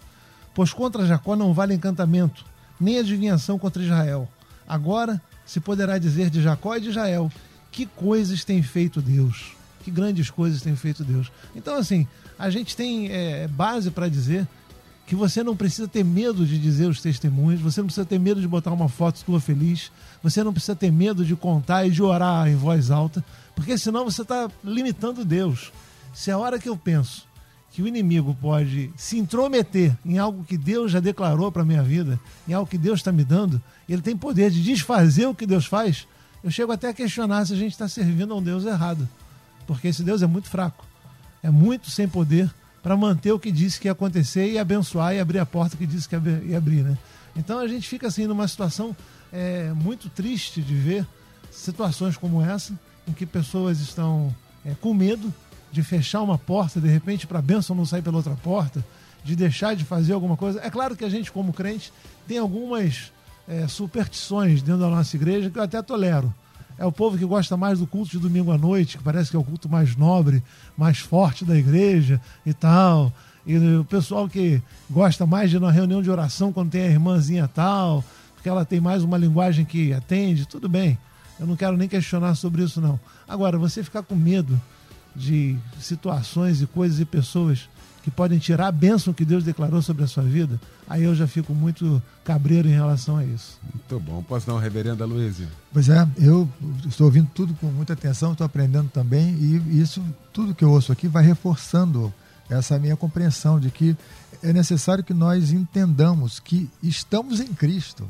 [0.54, 2.44] Pois contra Jacó não vale encantamento,
[2.78, 4.28] nem adivinhação contra Israel.
[4.66, 7.30] Agora se poderá dizer de Jacó e de Israel:
[7.70, 9.52] que coisas tem feito Deus.
[9.82, 11.30] Que grandes coisas tem feito Deus.
[11.54, 12.06] Então, assim,
[12.38, 14.46] a gente tem é, base para dizer
[15.06, 18.40] que você não precisa ter medo de dizer os testemunhos, você não precisa ter medo
[18.40, 19.90] de botar uma foto tua feliz,
[20.22, 23.24] você não precisa ter medo de contar e de orar em voz alta,
[23.56, 25.72] porque senão você está limitando Deus.
[26.14, 27.26] Se a hora que eu penso
[27.72, 32.18] que o inimigo pode se intrometer em algo que Deus já declarou para minha vida,
[32.48, 35.66] em algo que Deus está me dando, ele tem poder de desfazer o que Deus
[35.66, 36.06] faz,
[36.42, 39.08] eu chego até a questionar se a gente está servindo a um Deus errado.
[39.66, 40.86] Porque esse Deus é muito fraco.
[41.42, 42.50] É muito sem poder
[42.82, 45.86] para manter o que disse que ia acontecer e abençoar e abrir a porta que
[45.86, 46.96] disse que ia abrir, né?
[47.36, 48.96] Então a gente fica assim numa situação
[49.32, 51.06] é, muito triste de ver
[51.50, 55.32] situações como essa, em que pessoas estão é, com medo
[55.70, 58.84] de fechar uma porta, de repente, para a bênção não sair pela outra porta,
[59.22, 60.60] de deixar de fazer alguma coisa.
[60.62, 61.92] É claro que a gente, como crente,
[62.26, 63.12] tem algumas
[63.50, 66.32] é, superstições dentro da nossa igreja que eu até tolero.
[66.78, 69.36] É o povo que gosta mais do culto de domingo à noite, que parece que
[69.36, 70.42] é o culto mais nobre,
[70.78, 73.12] mais forte da igreja e tal.
[73.44, 77.48] E o pessoal que gosta mais de uma reunião de oração quando tem a irmãzinha
[77.48, 80.96] tal, porque ela tem mais uma linguagem que atende, tudo bem.
[81.38, 83.00] Eu não quero nem questionar sobre isso, não.
[83.28, 84.60] Agora, você ficar com medo
[85.14, 87.68] de situações e coisas e pessoas
[88.02, 91.26] que podem tirar a bênção que Deus declarou sobre a sua vida, aí eu já
[91.26, 93.58] fico muito cabreiro em relação a isso.
[93.62, 94.22] Muito bom.
[94.22, 95.48] Posso dar um reverendo, Luísa?
[95.72, 96.48] Pois é, eu
[96.86, 100.92] estou ouvindo tudo com muita atenção, estou aprendendo também, e isso, tudo que eu ouço
[100.92, 102.12] aqui vai reforçando
[102.48, 103.96] essa minha compreensão de que
[104.42, 108.08] é necessário que nós entendamos que estamos em Cristo.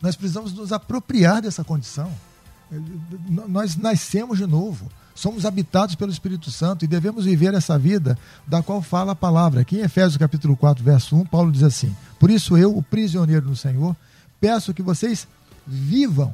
[0.00, 2.10] Nós precisamos nos apropriar dessa condição.
[3.48, 8.62] Nós nascemos de novo somos habitados pelo Espírito Santo e devemos viver essa vida da
[8.62, 9.60] qual fala a palavra.
[9.60, 13.46] Aqui em Efésios capítulo 4, verso 1, Paulo diz assim: Por isso eu, o prisioneiro
[13.46, 13.96] do Senhor,
[14.40, 15.26] peço que vocês
[15.66, 16.32] vivam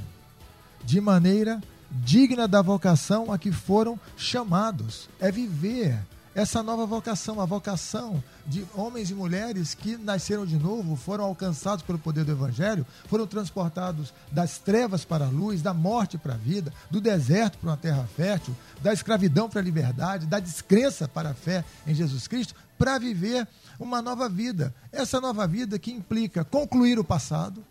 [0.85, 1.61] de maneira
[1.91, 5.09] digna da vocação a que foram chamados.
[5.21, 5.99] É viver
[6.39, 11.83] essa nova vocação, a vocação de homens e mulheres que nasceram de novo, foram alcançados
[11.83, 16.37] pelo poder do Evangelho, foram transportados das trevas para a luz, da morte para a
[16.37, 21.31] vida, do deserto para uma terra fértil, da escravidão para a liberdade, da descrença para
[21.31, 23.45] a fé em Jesus Cristo, para viver
[23.77, 24.73] uma nova vida.
[24.93, 27.65] Essa nova vida que implica concluir o passado,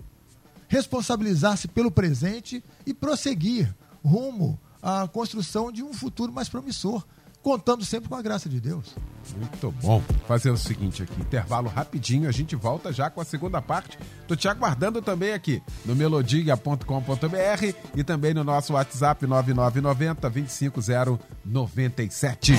[0.67, 7.06] responsabilizar-se pelo presente e prosseguir rumo à construção de um futuro mais promissor
[7.41, 8.93] contando sempre com a graça de Deus.
[9.36, 10.04] Muito bom.
[10.28, 13.97] Fazer o seguinte aqui, intervalo rapidinho, a gente volta já com a segunda parte.
[14.28, 22.54] Tô te aguardando também aqui no melodia.com.br e também no nosso WhatsApp 9990 25097.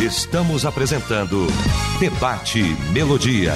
[0.00, 1.46] Estamos apresentando
[2.00, 3.52] Debate Melodia.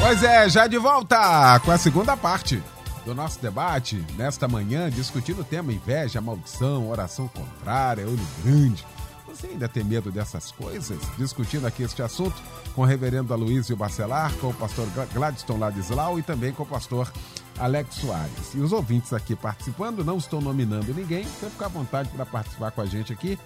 [0.00, 2.62] Pois é, já de volta com a segunda parte.
[3.04, 8.84] Do nosso debate nesta manhã, discutindo o tema inveja, maldição, oração contrária, olho grande.
[9.26, 10.98] Você ainda tem medo dessas coisas?
[11.18, 12.40] Discutindo aqui este assunto
[12.74, 17.12] com o reverendo Aloysio Bacelar, com o pastor Gladstone Ladislau e também com o pastor
[17.58, 18.54] Alex Soares.
[18.54, 22.70] E os ouvintes aqui participando, não estou nominando ninguém, você ficar à vontade para participar
[22.70, 23.38] com a gente aqui.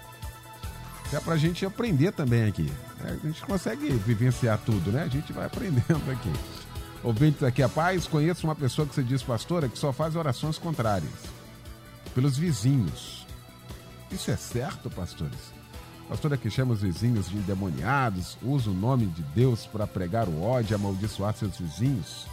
[1.11, 2.71] É para a gente aprender também aqui.
[3.03, 5.03] É, a gente consegue vivenciar tudo, né?
[5.03, 6.31] A gente vai aprendendo aqui.
[7.03, 10.57] Ouvintes aqui, a paz, conheço uma pessoa que se diz pastora que só faz orações
[10.57, 11.13] contrárias
[12.13, 13.25] pelos vizinhos.
[14.11, 15.53] Isso é certo, pastores?
[16.09, 20.41] Pastora que chama os vizinhos de endemoniados, usa o nome de Deus para pregar o
[20.41, 22.25] ódio e amaldiçoar seus vizinhos?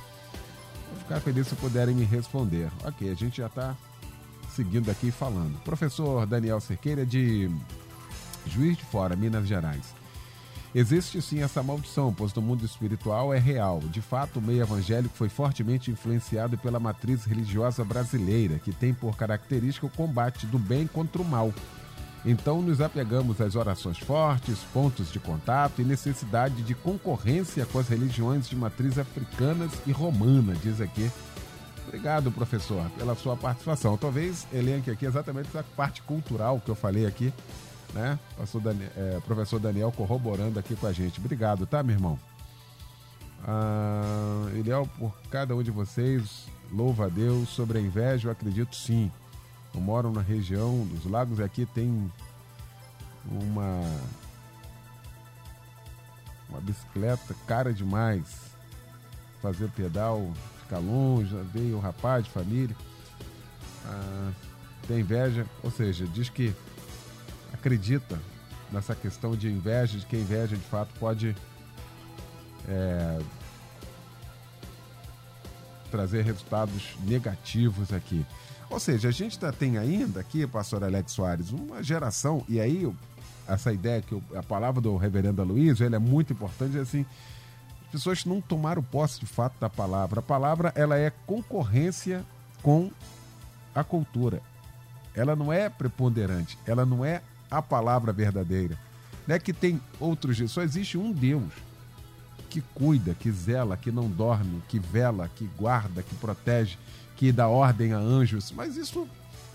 [0.90, 2.70] Vou ficar feliz se puderem me responder.
[2.84, 3.76] Ok, a gente já está
[4.54, 5.62] seguindo aqui falando.
[5.62, 7.50] Professor Daniel Cerqueira, de
[8.46, 9.94] Juiz de Fora, Minas Gerais.
[10.78, 13.80] Existe sim essa maldição, pois no mundo espiritual é real.
[13.90, 19.16] De fato, o meio evangélico foi fortemente influenciado pela matriz religiosa brasileira, que tem por
[19.16, 21.50] característica o combate do bem contra o mal.
[22.26, 27.88] Então, nos apegamos às orações fortes, pontos de contato e necessidade de concorrência com as
[27.88, 31.10] religiões de matriz africanas e romana, diz aqui.
[31.88, 33.96] Obrigado, professor, pela sua participação.
[33.96, 37.32] Talvez elenque aqui exatamente essa parte cultural que eu falei aqui
[37.96, 38.18] né?
[38.36, 38.62] Pastor
[38.94, 41.18] é, professor Daniel corroborando aqui com a gente.
[41.18, 42.18] Obrigado, tá, meu irmão?
[43.42, 47.48] Ah, Eliel, por cada um de vocês, louva a Deus.
[47.48, 49.10] Sobre a inveja, eu acredito sim.
[49.74, 52.12] Eu moro na região dos lagos e aqui tem
[53.24, 53.80] uma
[56.48, 58.54] uma bicicleta cara demais.
[59.40, 60.30] Fazer pedal,
[60.62, 62.76] ficar longe, veio um rapaz de família.
[63.86, 64.32] Ah,
[64.86, 66.54] tem inveja, ou seja, diz que
[67.66, 68.16] acredita
[68.70, 71.34] nessa questão de inveja, de que a inveja de fato pode
[72.68, 73.18] é,
[75.90, 78.24] trazer resultados negativos aqui.
[78.70, 82.88] Ou seja, a gente tá, tem ainda aqui, pastor Alex Soares, uma geração, e aí
[83.48, 87.04] essa ideia que eu, a palavra do reverendo Aloysio, ele é muito importante, é assim,
[87.84, 90.20] as pessoas não tomaram posse de fato da palavra.
[90.20, 92.24] A palavra, ela é concorrência
[92.62, 92.92] com
[93.74, 94.40] a cultura.
[95.14, 98.78] Ela não é preponderante, ela não é a palavra verdadeira.
[99.26, 101.52] Não é que tem outros só existe um Deus
[102.48, 106.78] que cuida, que zela, que não dorme, que vela, que guarda, que protege,
[107.16, 108.52] que dá ordem a anjos.
[108.52, 109.06] Mas isso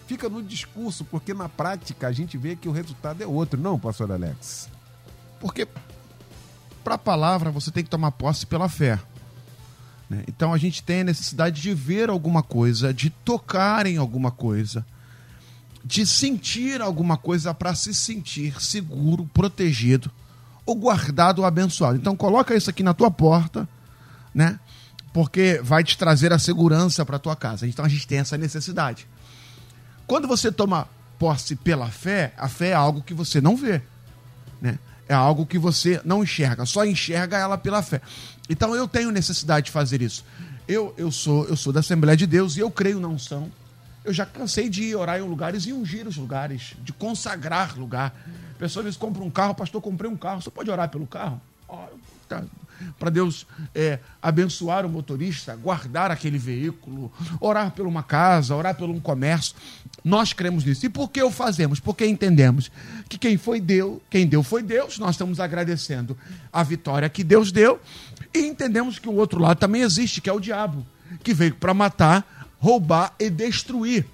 [0.06, 3.80] fica no discurso, porque na prática a gente vê que o resultado é outro, não,
[3.80, 4.70] pastor Alex?
[5.40, 5.68] Porque
[6.84, 9.00] para a palavra você tem que tomar posse pela fé.
[10.10, 10.24] Né?
[10.28, 14.86] Então a gente tem a necessidade de ver alguma coisa, de tocar em alguma coisa
[15.84, 20.12] de sentir alguma coisa para se sentir seguro, protegido,
[20.66, 21.98] ou guardado ou abençoado.
[21.98, 23.68] Então coloca isso aqui na tua porta,
[24.34, 24.60] né?
[25.14, 27.68] Porque vai te trazer a segurança para tua casa.
[27.68, 29.08] Então a gente tem essa necessidade.
[30.08, 33.82] Quando você toma posse pela fé, a fé é algo que você não vê,
[34.62, 34.78] né?
[35.08, 38.02] É algo que você não enxerga, só enxerga ela pela fé.
[38.50, 40.24] Então eu tenho necessidade de fazer isso.
[40.68, 43.52] Eu, eu sou eu sou da Assembleia de Deus e eu creio na unção
[44.04, 48.14] eu já cansei de orar em lugares e ungir os lugares, de consagrar lugar.
[48.58, 50.42] Pessoas às compram um carro, pastor, comprei um carro.
[50.42, 51.42] Você pode orar pelo carro?
[52.28, 52.44] Tá.
[52.98, 58.90] Para Deus é, abençoar o motorista, guardar aquele veículo, orar por uma casa, orar por
[58.90, 59.56] um comércio.
[60.04, 60.86] Nós cremos nisso.
[60.86, 61.80] E por que o fazemos?
[61.80, 62.72] Porque entendemos
[63.08, 64.98] que quem foi deu, quem deu foi Deus.
[64.98, 66.18] Nós estamos agradecendo
[66.52, 67.80] a vitória que Deus deu.
[68.34, 70.86] E entendemos que o outro lado também existe, que é o diabo,
[71.24, 74.06] que veio para matar, roubar e destruir.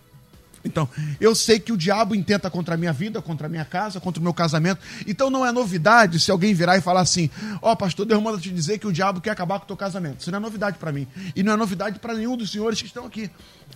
[0.64, 4.00] Então, eu sei que o diabo intenta contra a minha vida, contra a minha casa,
[4.00, 4.82] contra o meu casamento.
[5.06, 7.30] Então não é novidade se alguém virar e falar assim:
[7.62, 9.78] Ó, oh, pastor, Deus manda te dizer que o diabo quer acabar com o teu
[9.78, 10.22] casamento.
[10.22, 11.08] Isso não é novidade para mim.
[11.36, 13.30] E não é novidade para nenhum dos senhores que estão aqui.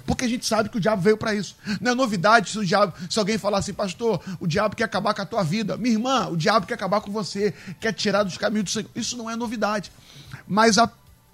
[0.05, 1.55] Porque a gente sabe que o diabo veio para isso.
[1.79, 5.13] Não é novidade se o diabo, se alguém falar assim, pastor, o diabo quer acabar
[5.13, 5.77] com a tua vida.
[5.77, 8.89] Minha irmã, o diabo quer acabar com você, quer tirar dos caminhos do Senhor.
[8.95, 9.91] Isso não é novidade.
[10.47, 10.87] Mas a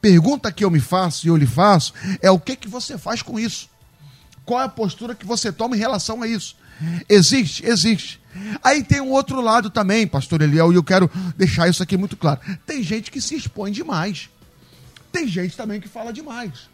[0.08, 3.22] pergunta que eu me faço e eu lhe faço é o que, que você faz
[3.22, 3.70] com isso?
[4.46, 6.56] Qual é a postura que você toma em relação a isso?
[7.10, 7.66] Existe?
[7.66, 8.22] Existe.
[8.64, 12.16] Aí tem um outro lado também, pastor Eliel, e eu quero deixar isso aqui muito
[12.16, 12.40] claro.
[12.66, 14.30] Tem gente que se expõe demais.
[15.12, 16.70] Tem gente também que fala demais.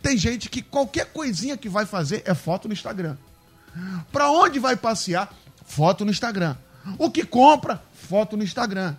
[0.00, 3.16] Tem gente que qualquer coisinha que vai fazer é foto no Instagram.
[4.10, 5.30] Para onde vai passear?
[5.66, 6.56] Foto no Instagram.
[6.96, 7.82] O que compra?
[7.92, 8.94] Foto no Instagram.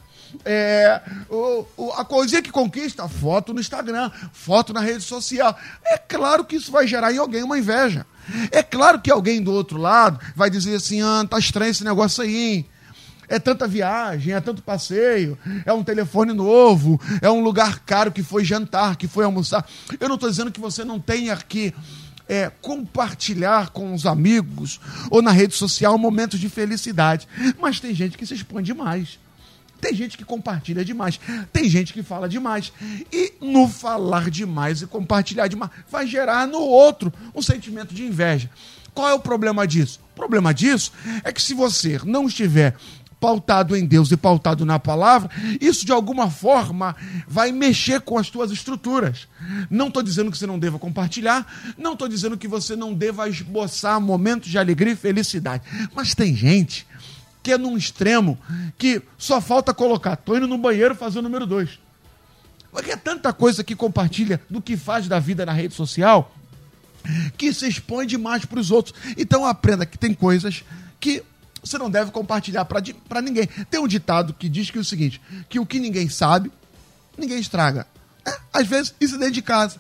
[0.46, 5.58] É, o, o, a coisinha que conquista, foto no Instagram, foto na rede social.
[5.86, 8.06] É claro que isso vai gerar em alguém uma inveja.
[8.52, 12.24] É claro que alguém do outro lado vai dizer assim: ah, tá estranho esse negócio
[12.24, 12.66] aí, hein?
[13.28, 18.22] É tanta viagem, é tanto passeio, é um telefone novo, é um lugar caro que
[18.22, 19.66] foi jantar, que foi almoçar.
[20.02, 21.74] Eu não estou dizendo que você não tenha que
[22.28, 27.28] é, compartilhar com os amigos ou na rede social momentos de felicidade.
[27.60, 29.18] Mas tem gente que se expõe demais.
[29.82, 31.20] Tem gente que compartilha demais.
[31.52, 32.72] Tem gente que fala demais.
[33.12, 38.50] E no falar demais e compartilhar demais, vai gerar no outro um sentimento de inveja.
[38.94, 40.00] Qual é o problema disso?
[40.14, 40.92] O problema disso
[41.24, 42.76] é que se você não estiver
[43.20, 45.30] pautado em Deus e pautado na palavra,
[45.62, 46.96] isso de alguma forma
[47.28, 49.28] vai mexer com as tuas estruturas.
[49.70, 51.46] Não estou dizendo que você não deva compartilhar,
[51.78, 55.64] não estou dizendo que você não deva esboçar momentos de alegria e felicidade.
[55.96, 56.88] Mas tem gente
[57.44, 58.38] que é num extremo
[58.78, 61.80] que só falta colocar, estou indo no banheiro fazer o número dois.
[62.72, 66.34] Porque é tanta coisa que compartilha do que faz da vida na rede social
[67.38, 68.96] que se expõe demais para os outros.
[69.18, 70.64] Então aprenda que tem coisas
[71.00, 71.24] que
[71.64, 73.48] você não deve compartilhar para ninguém.
[73.70, 76.52] Tem um ditado que diz que é o seguinte: que o que ninguém sabe,
[77.18, 77.88] ninguém estraga.
[78.26, 79.78] É, às vezes, isso é dentro de casa,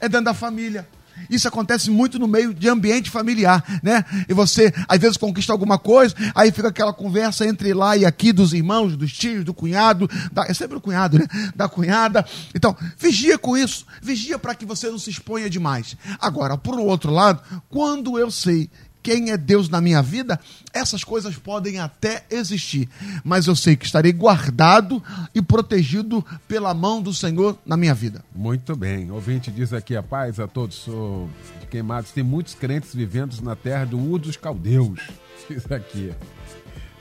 [0.00, 0.88] é dentro da família.
[1.30, 4.04] Isso acontece muito no meio de ambiente familiar, né?
[4.28, 8.32] E você, às vezes, conquista alguma coisa, aí fica aquela conversa entre lá e aqui
[8.32, 11.26] dos irmãos, dos tios, do cunhado, da, é sempre o cunhado, né?
[11.54, 12.24] Da cunhada.
[12.54, 15.96] Então, vigia com isso, vigia para que você não se exponha demais.
[16.20, 18.70] Agora, por outro lado, quando eu sei
[19.02, 20.38] quem é Deus na minha vida,
[20.72, 22.88] essas coisas podem até existir,
[23.24, 25.02] mas eu sei que estarei guardado
[25.34, 28.24] e protegido pela mão do Senhor na minha vida.
[28.34, 29.10] Muito bem.
[29.10, 31.28] Ouvinte diz aqui: a paz a todos, sou
[31.70, 32.12] queimados.
[32.12, 35.00] Tem muitos crentes vivendo na terra do Ur dos Caldeus.
[35.48, 36.12] Diz aqui.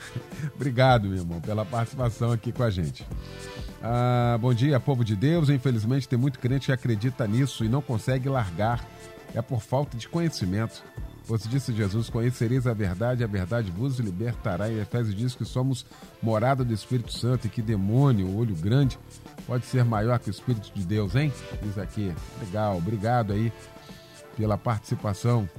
[0.55, 3.05] Obrigado, meu irmão, pela participação aqui com a gente.
[3.83, 5.49] Ah, bom dia, povo de Deus.
[5.49, 8.85] Infelizmente, tem muito crente que acredita nisso e não consegue largar.
[9.33, 10.83] É por falta de conhecimento.
[11.31, 14.67] Pois disse Jesus: Conhecereis a verdade, a verdade vos libertará.
[14.67, 15.85] E Efésios diz que somos
[16.21, 18.99] morada do Espírito Santo e que demônio, o olho grande,
[19.47, 21.31] pode ser maior que o Espírito de Deus, hein?
[21.63, 22.13] Diz aqui.
[22.41, 23.49] Legal, obrigado aí
[24.35, 25.49] pela participação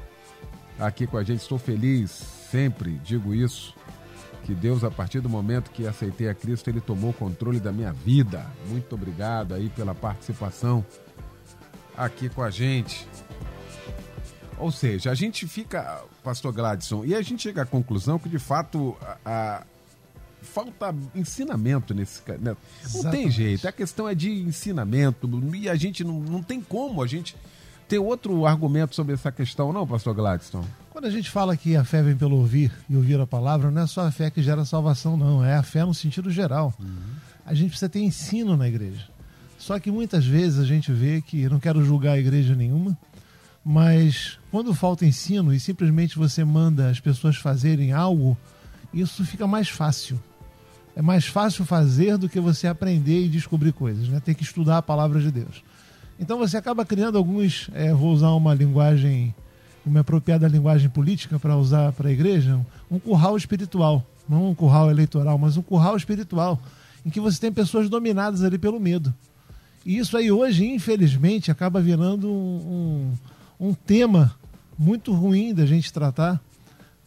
[0.79, 1.41] aqui com a gente.
[1.41, 3.75] Estou feliz, sempre digo isso.
[4.45, 7.73] Que Deus, a partir do momento que aceitei a Cristo, Ele tomou o controle da
[7.73, 8.45] minha vida.
[8.69, 10.85] Muito obrigado aí pela participação
[11.97, 13.09] aqui com a gente.
[14.63, 18.39] Ou seja, a gente fica, pastor Gladson, e a gente chega à conclusão que de
[18.39, 19.63] fato a, a
[20.41, 22.57] falta ensinamento nesse né?
[22.95, 27.03] Não tem jeito, a questão é de ensinamento e a gente não, não tem como
[27.03, 27.37] a gente
[27.89, 30.67] ter outro argumento sobre essa questão, não, pastor Gladstone?
[30.91, 33.83] Quando a gente fala que a fé vem pelo ouvir e ouvir a palavra, não
[33.83, 36.73] é só a fé que gera salvação, não, é a fé no sentido geral.
[36.79, 37.03] Uhum.
[37.45, 39.09] A gente precisa ter ensino na igreja.
[39.59, 42.97] Só que muitas vezes a gente vê que, não quero julgar a igreja nenhuma,
[43.65, 48.37] mas quando falta ensino e simplesmente você manda as pessoas fazerem algo,
[48.93, 50.21] isso fica mais fácil.
[50.95, 54.21] É mais fácil fazer do que você aprender e descobrir coisas, né?
[54.21, 55.63] Tem que estudar a palavra de Deus.
[56.21, 59.35] Então você acaba criando alguns, é, vou usar uma linguagem,
[59.87, 62.61] uma apropriada linguagem política para usar para a igreja,
[62.91, 66.61] um curral espiritual, não um curral eleitoral, mas um curral espiritual,
[67.07, 69.15] em que você tem pessoas dominadas ali pelo medo.
[69.85, 73.13] E isso aí hoje, infelizmente, acaba virando um
[73.63, 74.35] um tema
[74.77, 76.43] muito ruim da gente tratar,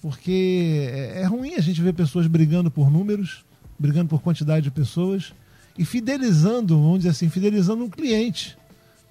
[0.01, 3.43] porque é, é ruim a gente ver pessoas brigando por números,
[3.77, 5.33] brigando por quantidade de pessoas
[5.77, 8.57] e fidelizando, vamos dizer assim, fidelizando um cliente.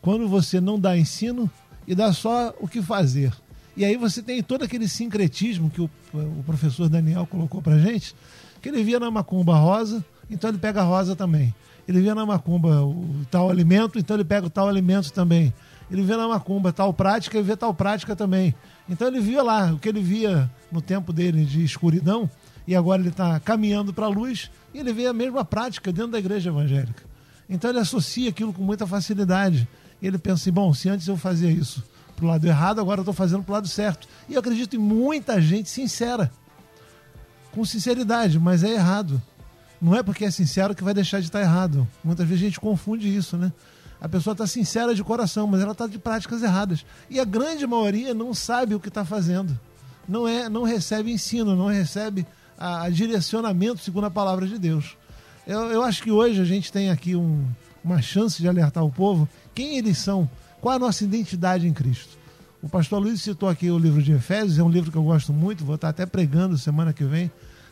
[0.01, 1.51] Quando você não dá ensino
[1.87, 3.31] e dá só o que fazer.
[3.77, 8.15] E aí você tem todo aquele sincretismo que o, o professor Daniel colocou pra gente,
[8.63, 11.55] que ele via na macumba rosa, então ele pega a rosa também.
[11.87, 15.53] Ele via na macumba o tal alimento, então ele pega o tal alimento também
[15.95, 18.53] ele vê na macumba tal prática e vê tal prática também.
[18.89, 22.29] Então ele via lá o que ele via no tempo dele de escuridão
[22.67, 26.11] e agora ele está caminhando para a luz e ele vê a mesma prática dentro
[26.11, 27.05] da igreja evangélica.
[27.49, 29.69] Então ele associa aquilo com muita facilidade.
[30.03, 31.85] Ele pensa assim: bom, se antes eu fazia isso
[32.17, 34.09] para o lado errado, agora eu estou fazendo para o lado certo.
[34.29, 36.29] E eu acredito em muita gente sincera,
[37.53, 39.23] com sinceridade, mas é errado.
[39.81, 41.87] Não é porque é sincero que vai deixar de estar errado.
[42.03, 43.53] Muitas vezes a gente confunde isso, né?
[44.01, 46.85] A pessoa está sincera de coração, mas ela está de práticas erradas.
[47.09, 49.59] E a grande maioria não sabe o que está fazendo.
[50.09, 52.27] Não é, não recebe ensino, não recebe
[52.59, 54.97] a, a direcionamento segundo a palavra de Deus.
[55.47, 57.47] Eu, eu acho que hoje a gente tem aqui um,
[57.83, 60.29] uma chance de alertar o povo quem eles são,
[60.61, 62.19] qual a nossa identidade em Cristo.
[62.63, 65.33] O pastor Luiz citou aqui o livro de Efésios, é um livro que eu gosto
[65.33, 67.31] muito, vou estar até pregando semana que vem,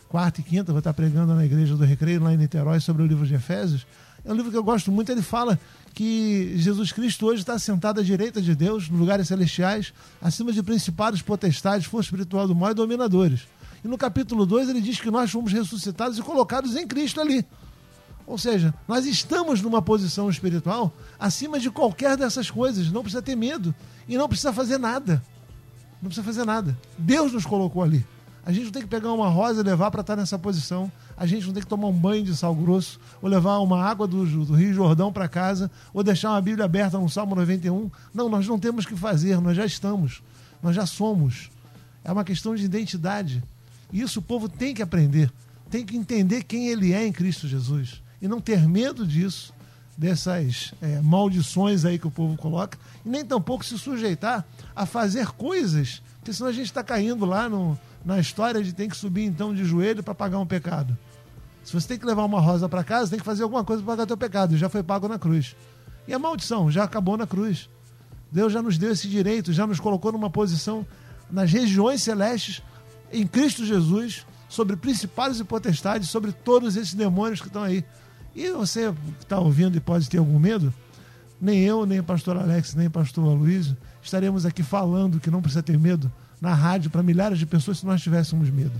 [0.08, 3.06] quarta e quinta, vou estar pregando na Igreja do Recreio, lá em Niterói, sobre o
[3.06, 3.86] livro de Efésios.
[4.24, 5.58] É um livro que eu gosto muito, ele fala
[5.94, 10.62] que Jesus Cristo hoje está sentado à direita de Deus, nos lugares celestiais, acima de
[10.62, 13.40] principados, potestades, força espiritual do mal e dominadores.
[13.84, 17.44] E no capítulo 2 ele diz que nós fomos ressuscitados e colocados em Cristo ali.
[18.24, 22.90] Ou seja, nós estamos numa posição espiritual acima de qualquer dessas coisas.
[22.92, 23.74] Não precisa ter medo
[24.08, 25.22] e não precisa fazer nada.
[26.00, 26.78] Não precisa fazer nada.
[26.96, 28.06] Deus nos colocou ali.
[28.44, 30.90] A gente não tem que pegar uma rosa e levar para estar nessa posição.
[31.22, 34.08] A gente não tem que tomar um banho de sal grosso, ou levar uma água
[34.08, 37.88] do, do Rio Jordão para casa, ou deixar uma Bíblia aberta no Salmo 91.
[38.12, 40.20] Não, nós não temos que fazer, nós já estamos,
[40.60, 41.48] nós já somos.
[42.02, 43.40] É uma questão de identidade.
[43.92, 45.30] Isso o povo tem que aprender,
[45.70, 49.54] tem que entender quem ele é em Cristo Jesus e não ter medo disso,
[49.96, 54.44] dessas é, maldições aí que o povo coloca, e nem tampouco se sujeitar
[54.74, 58.88] a fazer coisas, porque senão a gente está caindo lá no, na história de tem
[58.88, 60.98] que subir então de joelho para pagar um pecado.
[61.64, 63.92] Se você tem que levar uma rosa para casa, tem que fazer alguma coisa para
[63.92, 64.56] pagar teu pecado.
[64.56, 65.54] Já foi pago na cruz.
[66.06, 67.68] E a maldição já acabou na cruz.
[68.30, 70.86] Deus já nos deu esse direito, já nos colocou numa posição
[71.30, 72.62] nas regiões celestes
[73.12, 77.84] em Cristo Jesus, sobre principados e potestades, sobre todos esses demônios que estão aí.
[78.34, 80.72] E você que está ouvindo e pode ter algum medo,
[81.40, 85.40] nem eu, nem o pastor Alex, nem o pastor Aloysio estaremos aqui falando que não
[85.40, 86.10] precisa ter medo
[86.40, 88.72] na rádio para milhares de pessoas se nós tivéssemos medo.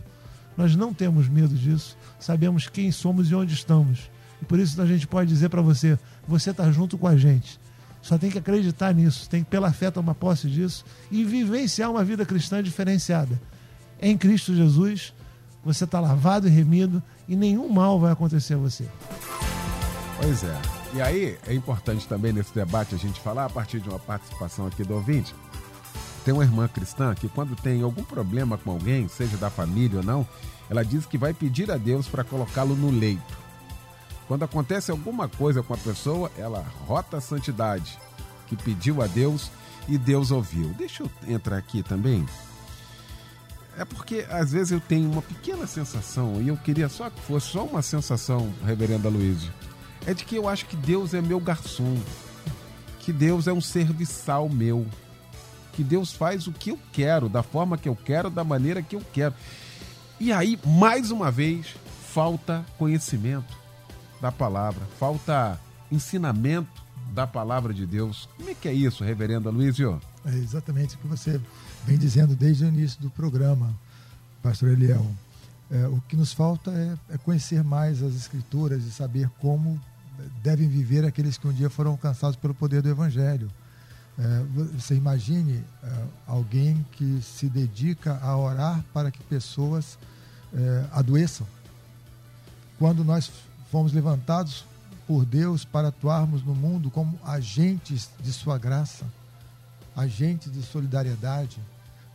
[0.57, 4.11] Nós não temos medo disso, sabemos quem somos e onde estamos.
[4.41, 7.61] E por isso a gente pode dizer para você: você está junto com a gente.
[8.03, 12.03] Só tem que acreditar nisso, tem que pela fé tomar posse disso e vivenciar uma
[12.05, 13.41] vida cristã diferenciada.
[14.01, 15.15] Em Cristo Jesus,
[15.65, 18.85] você está lavado e remido e nenhum mal vai acontecer a você.
[20.21, 20.61] Pois é.
[20.95, 24.67] E aí, é importante também nesse debate a gente falar, a partir de uma participação
[24.67, 25.35] aqui do ouvinte,
[26.25, 30.05] tem uma irmã cristã que quando tem algum problema com alguém, seja da família ou
[30.05, 30.27] não,
[30.70, 33.43] ela diz que vai pedir a Deus para colocá-lo no leito.
[34.29, 37.99] Quando acontece alguma coisa com a pessoa, ela rota a santidade
[38.47, 39.51] que pediu a Deus
[39.89, 40.68] e Deus ouviu.
[40.79, 42.25] Deixa eu entrar aqui também.
[43.77, 47.49] É porque às vezes eu tenho uma pequena sensação, e eu queria só que fosse
[47.49, 49.51] só uma sensação, reverenda Luiz,
[50.07, 51.97] é de que eu acho que Deus é meu garçom,
[53.01, 54.87] que Deus é um serviçal meu
[55.73, 58.97] que Deus faz o que eu quero, da forma que eu quero, da maneira que
[58.97, 59.35] eu quero.
[60.20, 61.75] E aí, mais uma vez,
[62.12, 63.57] falta conhecimento
[64.20, 65.59] da palavra, falta
[65.91, 68.29] ensinamento da palavra de Deus.
[68.37, 70.01] Como é que é isso, reverendo Luizio?
[70.25, 71.41] É exatamente o que você
[71.85, 73.75] vem dizendo desde o início do programa,
[74.43, 75.05] pastor Eliel.
[75.70, 79.81] É, o que nos falta é, é conhecer mais as escrituras e saber como
[80.43, 83.51] devem viver aqueles que um dia foram alcançados pelo poder do evangelho.
[84.19, 84.43] É,
[84.75, 89.99] você imagine é, alguém que se dedica a orar para que pessoas
[90.53, 91.47] é, adoeçam.
[92.79, 93.31] Quando nós
[93.71, 94.65] fomos levantados
[95.07, 99.05] por Deus para atuarmos no mundo como agentes de Sua graça,
[99.97, 101.61] agentes de solidariedade,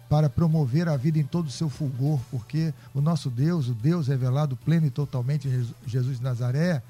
[0.10, 4.08] para promover a vida em todo o seu fulgor, porque o nosso Deus, o Deus
[4.08, 6.82] revelado pleno e totalmente em Jesus de Nazaré,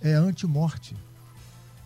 [0.00, 0.96] é anti-morte.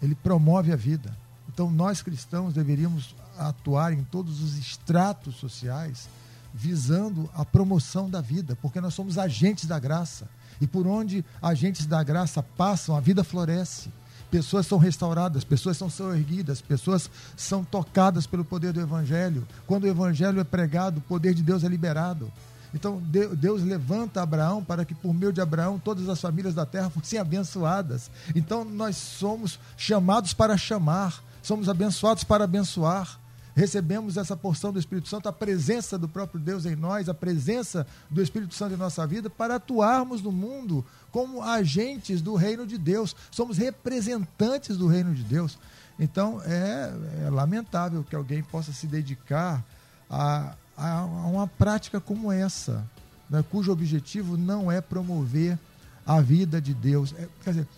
[0.01, 1.14] Ele promove a vida.
[1.59, 6.09] Então, nós cristãos deveríamos atuar em todos os estratos sociais
[6.54, 10.28] visando a promoção da vida, porque nós somos agentes da graça.
[10.61, 13.90] E por onde agentes da graça passam, a vida floresce.
[14.30, 19.44] Pessoas são restauradas, pessoas são erguidas, pessoas são tocadas pelo poder do Evangelho.
[19.66, 22.30] Quando o Evangelho é pregado, o poder de Deus é liberado.
[22.72, 23.02] Então
[23.36, 27.18] Deus levanta Abraão para que por meio de Abraão todas as famílias da terra fossem
[27.18, 28.12] abençoadas.
[28.32, 33.18] Então nós somos chamados para chamar somos abençoados para abençoar.
[33.55, 37.84] Recebemos essa porção do Espírito Santo, a presença do próprio Deus em nós, a presença
[38.09, 42.78] do Espírito Santo em nossa vida, para atuarmos no mundo como agentes do reino de
[42.78, 43.16] Deus.
[43.32, 45.59] Somos representantes do reino de Deus.
[45.99, 46.93] Então é,
[47.26, 49.64] é lamentável que alguém possa se dedicar
[50.09, 52.86] a, a, uma prática como essa,
[53.28, 55.59] né, cujo objetivo não é promover
[56.07, 57.12] a vida de Deus.
[57.18, 57.68] É, quer dizer,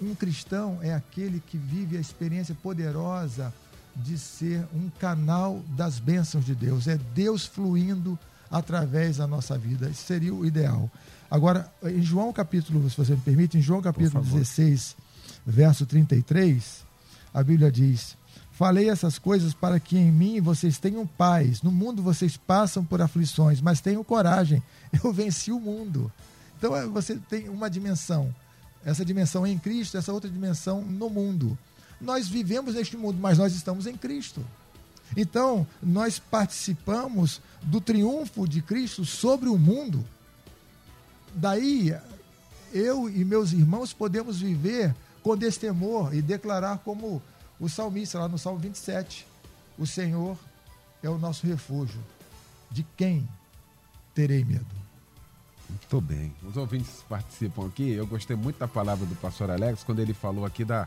[0.00, 3.52] um cristão é aquele que vive a experiência poderosa
[3.94, 6.86] de ser um canal das bênçãos de Deus.
[6.86, 8.18] É Deus fluindo
[8.50, 9.88] através da nossa vida.
[9.88, 10.90] Isso seria o ideal.
[11.30, 14.96] Agora, em João capítulo, se você me permite, em João capítulo 16,
[15.46, 16.84] verso 33,
[17.32, 18.16] a Bíblia diz:
[18.52, 21.62] Falei essas coisas para que em mim vocês tenham paz.
[21.62, 24.62] No mundo vocês passam por aflições, mas tenham coragem.
[25.04, 26.12] Eu venci o mundo.
[26.58, 28.34] Então é, você tem uma dimensão
[28.86, 31.58] essa dimensão em Cristo, essa outra dimensão no mundo.
[32.00, 34.46] Nós vivemos neste mundo, mas nós estamos em Cristo.
[35.16, 40.04] Então, nós participamos do triunfo de Cristo sobre o mundo.
[41.34, 41.96] Daí,
[42.72, 47.20] eu e meus irmãos podemos viver com destemor e declarar como
[47.58, 49.26] o salmista lá no Salmo 27:
[49.76, 50.38] O Senhor
[51.02, 52.00] é o nosso refúgio.
[52.70, 53.28] De quem
[54.14, 54.75] terei medo?
[55.90, 56.34] Muito bem.
[56.42, 57.92] Os ouvintes participam aqui.
[57.92, 60.86] Eu gostei muito da palavra do pastor Alex quando ele falou aqui da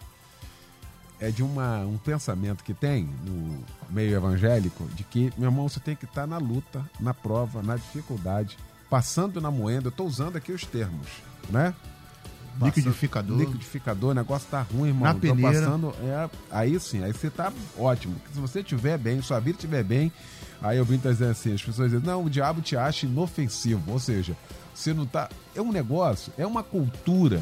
[1.22, 5.80] é de uma, um pensamento que tem no meio evangélico de que, meu irmão, você
[5.80, 8.58] tem que estar na luta, na prova, na dificuldade,
[8.90, 9.88] passando na moenda.
[9.88, 11.08] Eu estou usando aqui os termos,
[11.50, 11.76] né?
[12.66, 13.38] Liquidificador.
[13.38, 15.04] Liquidificador, o negócio tá ruim, irmão.
[15.04, 15.60] Na peneira.
[15.62, 15.94] passando.
[16.02, 18.16] É, aí sim, aí você tá ótimo.
[18.16, 20.12] Porque Se você estiver bem, sua vida estiver bem,
[20.62, 23.92] aí eu vim dizendo assim, as pessoas dizem, não, o diabo te acha inofensivo.
[23.92, 24.36] Ou seja,
[24.74, 25.30] você não tá.
[25.56, 27.42] É um negócio, é uma cultura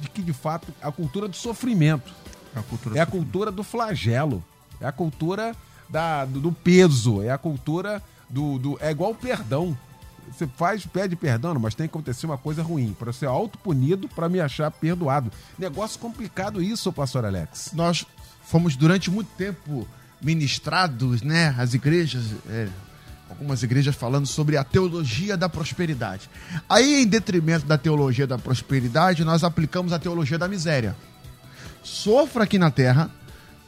[0.00, 2.12] de que, de fato, a cultura do sofrimento.
[2.54, 4.44] É a cultura É a cultura do flagelo.
[4.80, 5.54] É a cultura
[5.88, 7.22] da, do, do peso.
[7.22, 8.78] É a cultura do, do.
[8.80, 9.76] É igual o perdão.
[10.30, 12.94] Você faz, pede perdão, mas tem que acontecer uma coisa ruim.
[12.98, 15.30] Para ser autopunido, para me achar perdoado.
[15.58, 17.70] Negócio complicado isso, pastor Alex.
[17.72, 18.06] Nós
[18.44, 19.86] fomos durante muito tempo
[20.20, 21.54] ministrados, né?
[21.58, 22.68] As igrejas, é,
[23.28, 26.30] algumas igrejas falando sobre a teologia da prosperidade.
[26.68, 30.96] Aí, em detrimento da teologia da prosperidade, nós aplicamos a teologia da miséria.
[31.82, 33.10] Sofra aqui na terra,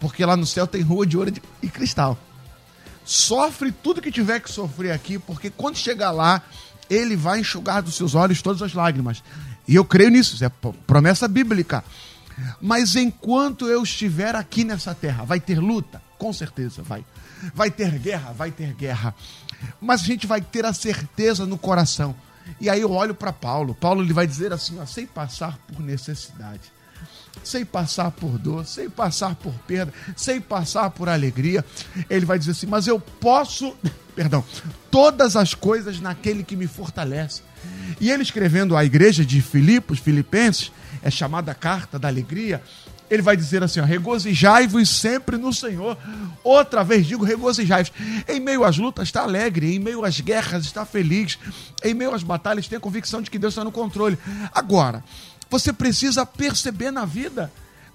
[0.00, 1.32] porque lá no céu tem rua de ouro
[1.62, 2.18] e cristal.
[3.06, 6.42] Sofre tudo que tiver que sofrer aqui, porque quando chegar lá,
[6.90, 9.22] ele vai enxugar dos seus olhos todas as lágrimas.
[9.68, 10.50] E eu creio nisso, isso é
[10.84, 11.84] promessa bíblica.
[12.60, 16.02] Mas enquanto eu estiver aqui nessa terra, vai ter luta?
[16.18, 17.04] Com certeza vai.
[17.54, 18.32] Vai ter guerra?
[18.32, 19.14] Vai ter guerra.
[19.80, 22.14] Mas a gente vai ter a certeza no coração.
[22.60, 23.72] E aí eu olho para Paulo.
[23.74, 26.75] Paulo ele vai dizer assim: ó, sei passar por necessidade
[27.42, 31.64] sei passar por dor, sei passar por perda, sei passar por alegria.
[32.10, 33.74] Ele vai dizer assim: Mas eu posso,
[34.14, 34.44] perdão,
[34.90, 37.42] todas as coisas naquele que me fortalece.
[38.00, 40.70] E ele escrevendo à igreja de Filipos, Filipenses,
[41.02, 42.62] é chamada carta da alegria.
[43.08, 45.96] Ele vai dizer assim: regozijai-vos sempre no Senhor.
[46.42, 47.92] Outra vez digo, regozijai-vos.
[48.28, 49.74] Em meio às lutas, está alegre.
[49.74, 51.38] Em meio às guerras, está feliz.
[51.84, 54.18] Em meio às batalhas, tem a convicção de que Deus está no controle.
[54.52, 55.04] Agora,
[55.50, 57.52] você precisa perceber na vida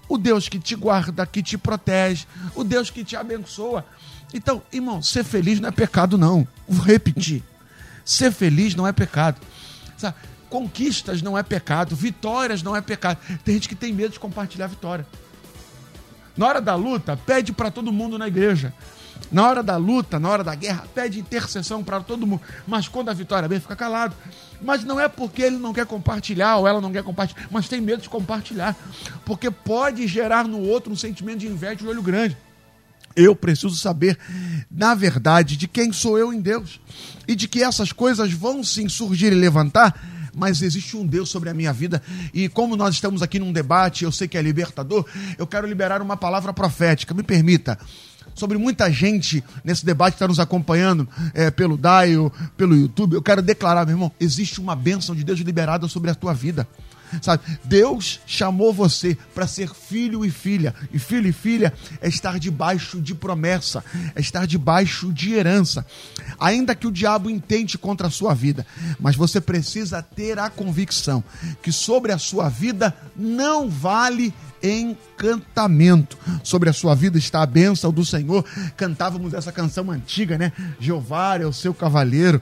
[0.08, 3.84] o Deus que te guarda, que te protege, o Deus que te abençoa.
[4.34, 6.46] Então, irmão, ser feliz não é pecado, não.
[6.68, 7.42] Vou repetir.
[8.04, 9.40] Ser feliz não é pecado.
[9.96, 10.16] Sabe?
[10.48, 13.18] Conquistas não é pecado, vitórias não é pecado.
[13.44, 15.06] Tem gente que tem medo de compartilhar vitória.
[16.36, 18.74] Na hora da luta, pede para todo mundo na igreja.
[19.32, 22.42] Na hora da luta, na hora da guerra, pede intercessão para todo mundo.
[22.66, 24.14] Mas quando a vitória vem, fica calado.
[24.60, 27.80] Mas não é porque ele não quer compartilhar ou ela não quer compartilhar, mas tem
[27.80, 28.76] medo de compartilhar.
[29.24, 32.36] Porque pode gerar no outro um sentimento de inveja e olho grande.
[33.16, 34.18] Eu preciso saber,
[34.70, 36.80] na verdade, de quem sou eu em Deus.
[37.26, 39.98] E de que essas coisas vão sim surgir e levantar,
[40.34, 42.02] mas existe um Deus sobre a minha vida.
[42.32, 45.06] E como nós estamos aqui num debate, eu sei que é libertador,
[45.38, 47.14] eu quero liberar uma palavra profética.
[47.14, 47.78] Me permita.
[48.34, 53.22] Sobre muita gente nesse debate que está nos acompanhando é, pelo Daio, pelo YouTube, eu
[53.22, 56.66] quero declarar, meu irmão, existe uma bênção de Deus liberada sobre a tua vida.
[57.20, 57.42] Sabe?
[57.64, 60.74] Deus chamou você para ser filho e filha.
[60.92, 65.84] E filho e filha é estar debaixo de promessa, é estar debaixo de herança.
[66.38, 68.66] Ainda que o diabo intente contra a sua vida,
[68.98, 71.22] mas você precisa ter a convicção
[71.62, 74.32] que sobre a sua vida não vale
[74.62, 76.16] encantamento.
[76.42, 78.44] Sobre a sua vida está a bênção do Senhor.
[78.76, 80.52] Cantávamos essa canção antiga, né?
[80.78, 82.40] Jeová é o seu cavaleiro.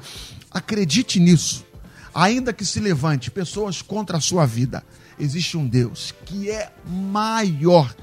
[0.50, 1.64] Acredite nisso
[2.14, 4.84] ainda que se levante pessoas contra a sua vida,
[5.18, 7.94] existe um Deus que é maior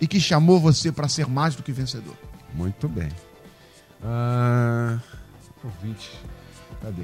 [0.00, 2.16] e que chamou você para ser mais do que vencedor.
[2.54, 3.08] Muito bem.
[4.02, 4.98] Ah,
[5.62, 6.10] ouvinte,
[6.80, 7.02] cadê?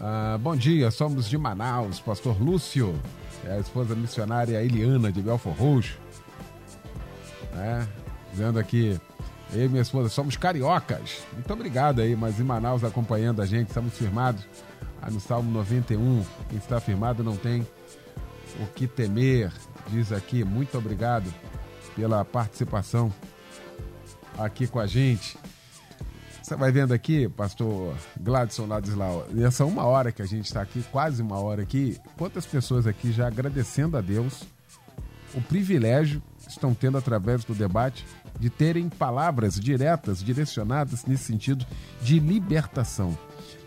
[0.00, 3.00] Ah, bom dia, somos de Manaus, pastor Lúcio,
[3.44, 5.98] é a esposa missionária Eliana de Belfor Roxo.
[7.54, 7.86] É,
[8.32, 9.00] dizendo aqui,
[9.52, 11.22] eu e minha esposa somos cariocas.
[11.32, 14.44] Muito obrigado aí, mas em Manaus acompanhando a gente, estamos firmados.
[15.00, 17.66] Aí no Salmo 91, quem está firmado não tem
[18.60, 19.52] o que temer,
[19.88, 20.44] diz aqui.
[20.44, 21.32] Muito obrigado
[21.94, 23.12] pela participação
[24.36, 25.38] aqui com a gente.
[26.46, 30.80] Você vai vendo aqui, pastor Gladson Ladislau, nessa uma hora que a gente está aqui,
[30.92, 34.44] quase uma hora aqui, quantas pessoas aqui já agradecendo a Deus
[35.34, 38.06] o privilégio estão tendo através do debate
[38.38, 41.66] de terem palavras diretas, direcionadas nesse sentido
[42.00, 43.18] de libertação.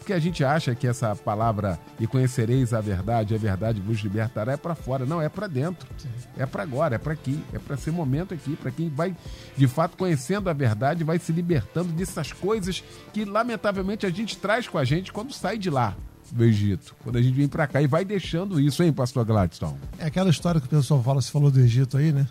[0.10, 4.53] Porque a gente acha que essa palavra e conhecereis a verdade, a verdade vos libertará
[4.53, 5.88] é para fora, não, é para dentro.
[6.36, 9.16] É para agora, é para aqui, é para esse momento aqui, para quem vai
[9.55, 12.84] de fato conhecendo a verdade, vai se libertando dessas coisas
[13.14, 15.95] que lamentavelmente a gente traz com a gente quando sai de lá
[16.32, 19.78] do Egito, quando a gente vem para cá e vai deixando isso, hein, pastor Gladstone?
[19.99, 22.28] É aquela história que o pessoal fala, se falou do Egito aí, né?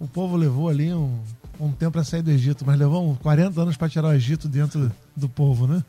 [0.00, 1.20] O povo levou ali um,
[1.60, 4.48] um tempo para sair do Egito, mas levou uns 40 anos para tirar o Egito
[4.48, 5.84] dentro do povo, né?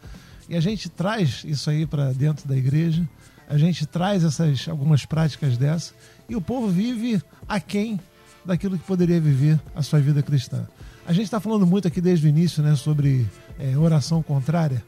[0.49, 3.07] E a gente traz isso aí para dentro da igreja,
[3.47, 5.93] a gente traz essas algumas práticas dessas,
[6.27, 7.99] e o povo vive aquém
[8.45, 10.67] daquilo que poderia viver a sua vida cristã.
[11.05, 13.27] A gente está falando muito aqui desde o início né, sobre
[13.59, 14.83] é, oração contrária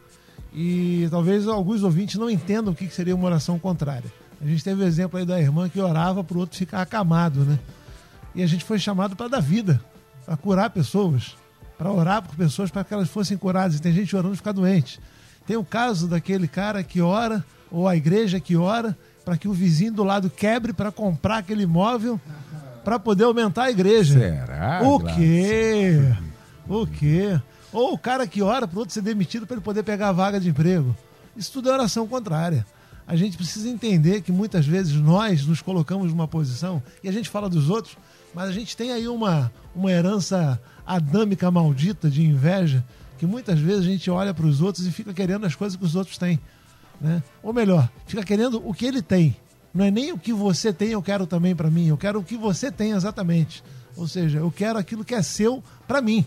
[0.54, 4.10] e talvez alguns ouvintes não entendam o que seria uma oração contrária.
[4.42, 7.42] A gente teve o exemplo aí da irmã que orava para o outro ficar acamado,
[7.44, 7.60] né?
[8.34, 9.82] E a gente foi chamado para dar vida,
[10.26, 11.36] para curar pessoas,
[11.78, 13.78] para orar por pessoas para que elas fossem curadas.
[13.78, 15.00] E tem gente orando ficar doente.
[15.46, 19.54] Tem o caso daquele cara que ora, ou a igreja que ora, para que o
[19.54, 22.20] vizinho do lado quebre para comprar aquele imóvel
[22.84, 24.20] para poder aumentar a igreja.
[24.20, 24.82] Será?
[24.84, 26.00] O quê?
[26.68, 27.40] O quê?
[27.74, 30.12] Ou o cara que ora para o outro ser demitido para ele poder pegar a
[30.12, 30.96] vaga de emprego.
[31.36, 32.66] Isso tudo é oração contrária.
[33.08, 37.30] A gente precisa entender que muitas vezes nós nos colocamos numa posição e a gente
[37.30, 37.98] fala dos outros,
[38.34, 42.84] mas a gente tem aí uma, uma herança adâmica maldita de inveja
[43.18, 45.86] que muitas vezes a gente olha para os outros e fica querendo as coisas que
[45.86, 46.40] os outros têm.
[47.00, 47.22] Né?
[47.44, 49.36] Ou melhor, fica querendo o que ele tem.
[49.74, 51.88] Não é nem o que você tem, eu quero também para mim.
[51.88, 53.64] Eu quero o que você tem exatamente.
[53.98, 56.26] Ou seja, eu quero aquilo que é seu para mim.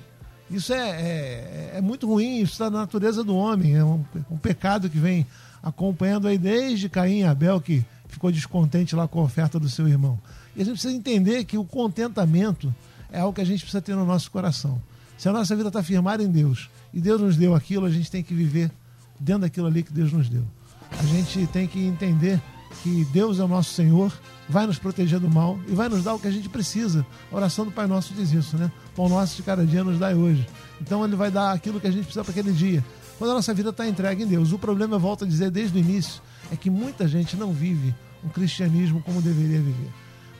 [0.50, 3.76] Isso é, é, é, muito ruim, isso está na natureza do homem.
[3.76, 5.26] É um, um, pecado que vem
[5.62, 9.86] acompanhando aí desde Caim e Abel, que ficou descontente lá com a oferta do seu
[9.86, 10.18] irmão.
[10.56, 12.74] E a gente precisa entender que o contentamento
[13.12, 14.80] é algo que a gente precisa ter no nosso coração.
[15.18, 18.08] Se a nossa vida está firmada em Deus e Deus nos deu aquilo, a gente
[18.08, 18.70] tem que viver
[19.18, 20.44] dentro daquilo ali que Deus nos deu.
[20.92, 22.40] A gente tem que entender
[22.82, 24.12] que Deus é o nosso Senhor,
[24.48, 27.04] vai nos proteger do mal e vai nos dar o que a gente precisa.
[27.32, 28.70] A oração do Pai Nosso diz isso, né?
[28.94, 30.46] Pão nosso de cada dia nos dá hoje.
[30.80, 32.84] Então ele vai dar aquilo que a gente precisa para aquele dia.
[33.18, 34.52] Quando a nossa vida está entregue em Deus.
[34.52, 37.92] O problema, eu volto a dizer desde o início, é que muita gente não vive
[38.22, 39.90] um cristianismo como deveria viver.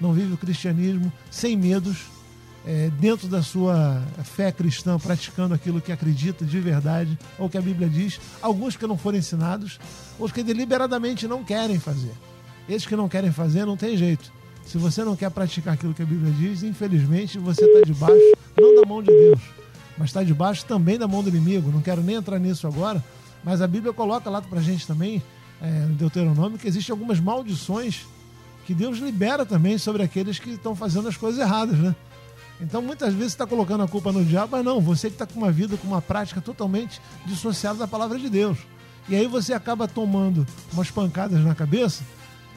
[0.00, 2.06] Não vive o cristianismo sem medos,
[2.68, 7.62] é, dentro da sua fé cristã, praticando aquilo que acredita de verdade, ou que a
[7.62, 9.80] Bíblia diz, alguns que não foram ensinados,
[10.18, 12.12] outros que deliberadamente não querem fazer.
[12.68, 14.30] Esses que não querem fazer, não tem jeito.
[14.66, 18.74] Se você não quer praticar aquilo que a Bíblia diz, infelizmente você está debaixo, não
[18.78, 19.40] da mão de Deus,
[19.96, 21.72] mas está debaixo também da mão do inimigo.
[21.72, 23.02] Não quero nem entrar nisso agora,
[23.42, 25.22] mas a Bíblia coloca lá para a gente também,
[25.62, 28.04] é, no Deuteronômio, que existem algumas maldições
[28.66, 31.96] que Deus libera também sobre aqueles que estão fazendo as coisas erradas, né?
[32.60, 35.38] Então muitas vezes está colocando a culpa no diabo, mas não, você que está com
[35.38, 38.58] uma vida, com uma prática totalmente dissociada da palavra de Deus.
[39.08, 42.02] E aí você acaba tomando umas pancadas na cabeça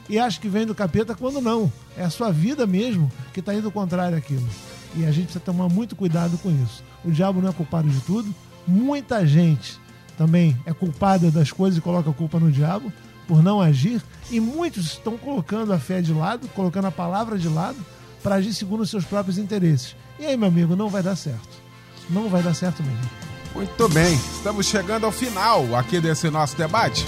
[0.08, 1.72] e acha que vem do capeta quando não.
[1.96, 4.46] É a sua vida mesmo que está indo contrário àquilo.
[4.94, 6.82] E a gente precisa tomar muito cuidado com isso.
[7.04, 8.34] O diabo não é culpado de tudo.
[8.66, 9.80] Muita gente
[10.18, 12.92] também é culpada das coisas e coloca a culpa no diabo
[13.26, 14.02] por não agir.
[14.30, 17.78] E muitos estão colocando a fé de lado, colocando a palavra de lado
[18.22, 19.96] para agir segundo os seus próprios interesses.
[20.18, 21.62] E aí, meu amigo, não vai dar certo.
[22.08, 23.10] Não vai dar certo mesmo.
[23.54, 27.04] Muito bem, estamos chegando ao final aqui desse nosso debate.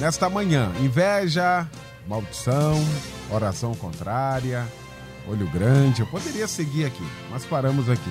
[0.00, 1.68] Nesta manhã, inveja,
[2.08, 2.84] maldição,
[3.30, 4.66] oração contrária,
[5.28, 6.00] olho grande.
[6.00, 8.10] Eu poderia seguir aqui, mas paramos aqui.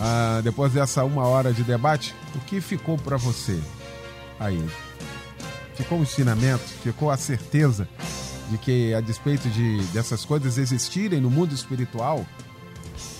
[0.00, 3.60] Ah, depois dessa uma hora de debate, o que ficou para você
[4.38, 4.64] aí?
[5.74, 6.64] Ficou o um ensinamento?
[6.82, 7.86] Ficou a certeza
[8.50, 12.24] de que, a despeito de dessas coisas existirem no mundo espiritual,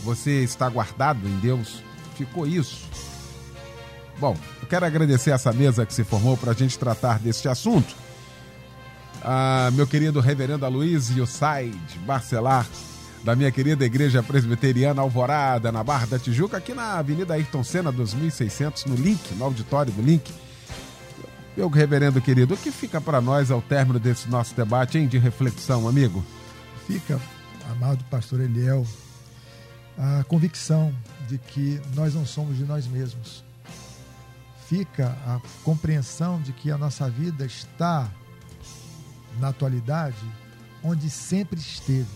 [0.03, 1.83] você está guardado em Deus?
[2.17, 2.87] Ficou isso?
[4.19, 7.95] Bom, eu quero agradecer essa mesa que se formou para a gente tratar deste assunto.
[9.23, 12.67] Ah, meu querido reverendo Aloysio Said Barcelar,
[13.23, 17.91] da minha querida Igreja Presbiteriana Alvorada, na Barra da Tijuca, aqui na Avenida Ayrton Senna,
[17.91, 20.33] 2600, no Link, no auditório do Link.
[21.57, 25.17] Meu reverendo querido, o que fica para nós ao término desse nosso debate, hein, de
[25.17, 26.23] reflexão, amigo?
[26.87, 27.19] Fica,
[27.71, 28.87] amado pastor Eliel,
[29.97, 30.95] a convicção
[31.27, 33.43] de que nós não somos de nós mesmos.
[34.69, 38.07] Fica a compreensão de que a nossa vida está,
[39.41, 40.17] na atualidade,
[40.85, 42.07] onde sempre esteve,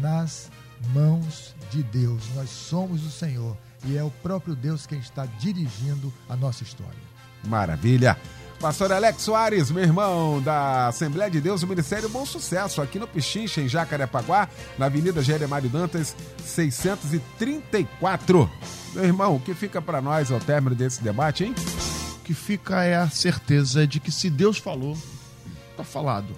[0.00, 0.50] nas
[0.94, 2.22] mãos de Deus.
[2.34, 6.98] Nós somos o Senhor e é o próprio Deus quem está dirigindo a nossa história.
[7.44, 8.16] Maravilha!
[8.60, 13.08] Pastor Alex Soares, meu irmão da Assembleia de Deus do Ministério Bom Sucesso, aqui no
[13.08, 18.50] Pichincha, em Jacarepaguá, na Avenida Jeremário Dantas, 634.
[18.92, 21.54] Meu irmão, o que fica para nós ao término desse debate, hein?
[22.16, 24.94] O que fica é a certeza de que se Deus falou,
[25.70, 26.36] está falado.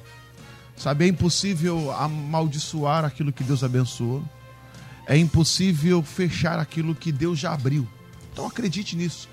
[0.76, 4.22] Sabe, é impossível amaldiçoar aquilo que Deus abençoou.
[5.08, 7.84] É impossível fechar aquilo que Deus já abriu.
[8.32, 9.28] Então acredite nisso.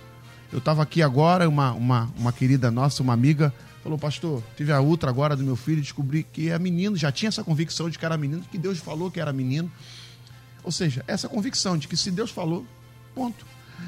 [0.52, 4.82] Eu estava aqui agora, uma, uma, uma querida nossa, uma amiga, falou, pastor, tive a
[4.82, 8.06] ultra agora do meu filho, descobri que é menino, já tinha essa convicção de que
[8.06, 9.72] era menino, que Deus falou que era menino.
[10.64, 12.66] Ou seja, essa convicção de que se Deus falou,
[13.14, 13.46] ponto.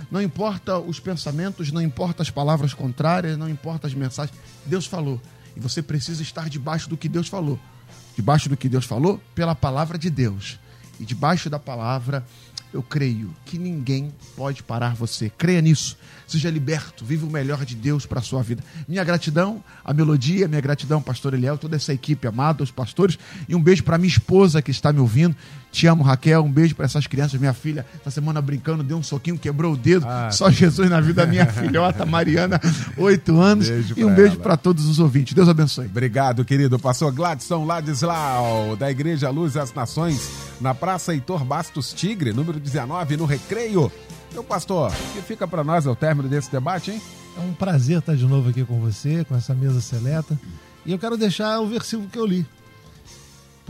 [0.09, 5.19] Não importa os pensamentos, não importa as palavras contrárias, não importa as mensagens, Deus falou.
[5.55, 7.59] E você precisa estar debaixo do que Deus falou.
[8.15, 10.59] Debaixo do que Deus falou, pela palavra de Deus.
[10.99, 12.23] e debaixo da palavra,
[12.73, 15.29] eu creio que ninguém pode parar você.
[15.29, 15.97] Creia nisso.
[16.27, 18.63] Seja liberto, viva o melhor de Deus para a sua vida.
[18.87, 23.19] Minha gratidão, a melodia, minha gratidão, pastor Eliel, toda essa equipe amada, os pastores,
[23.49, 25.35] e um beijo para minha esposa que está me ouvindo.
[25.71, 26.43] Te amo, Raquel.
[26.43, 27.39] Um beijo para essas crianças.
[27.39, 30.05] Minha filha, essa semana brincando, deu um soquinho, quebrou o dedo.
[30.07, 32.59] Ah, Só Jesus na vida da minha filhota, Mariana,
[32.97, 33.69] oito anos.
[33.69, 35.33] Beijo e um pra beijo para todos os ouvintes.
[35.33, 35.85] Deus abençoe.
[35.85, 42.33] Obrigado, querido pastor Gladson Ladislau, da Igreja Luz das Nações, na Praça Heitor Bastos Tigre,
[42.33, 43.91] número 19, no Recreio.
[44.33, 47.01] Meu pastor, o que fica para nós ao término desse debate, hein?
[47.37, 50.37] É um prazer estar de novo aqui com você, com essa mesa seleta.
[50.85, 52.45] E eu quero deixar o versículo que eu li.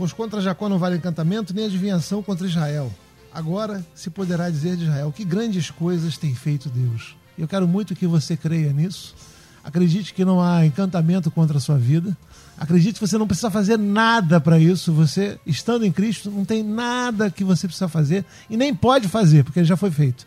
[0.02, 2.92] Pois contra Jacó não vale encantamento, nem adivinhação contra Israel.
[3.32, 7.14] Agora se poderá dizer de Israel que grandes coisas tem feito Deus.
[7.38, 9.14] Eu quero muito que você creia nisso.
[9.62, 12.16] Acredite que não há encantamento contra a sua vida.
[12.58, 14.92] Acredite que você não precisa fazer nada para isso.
[14.92, 19.44] Você, estando em Cristo, não tem nada que você precisa fazer e nem pode fazer,
[19.44, 20.26] porque já foi feito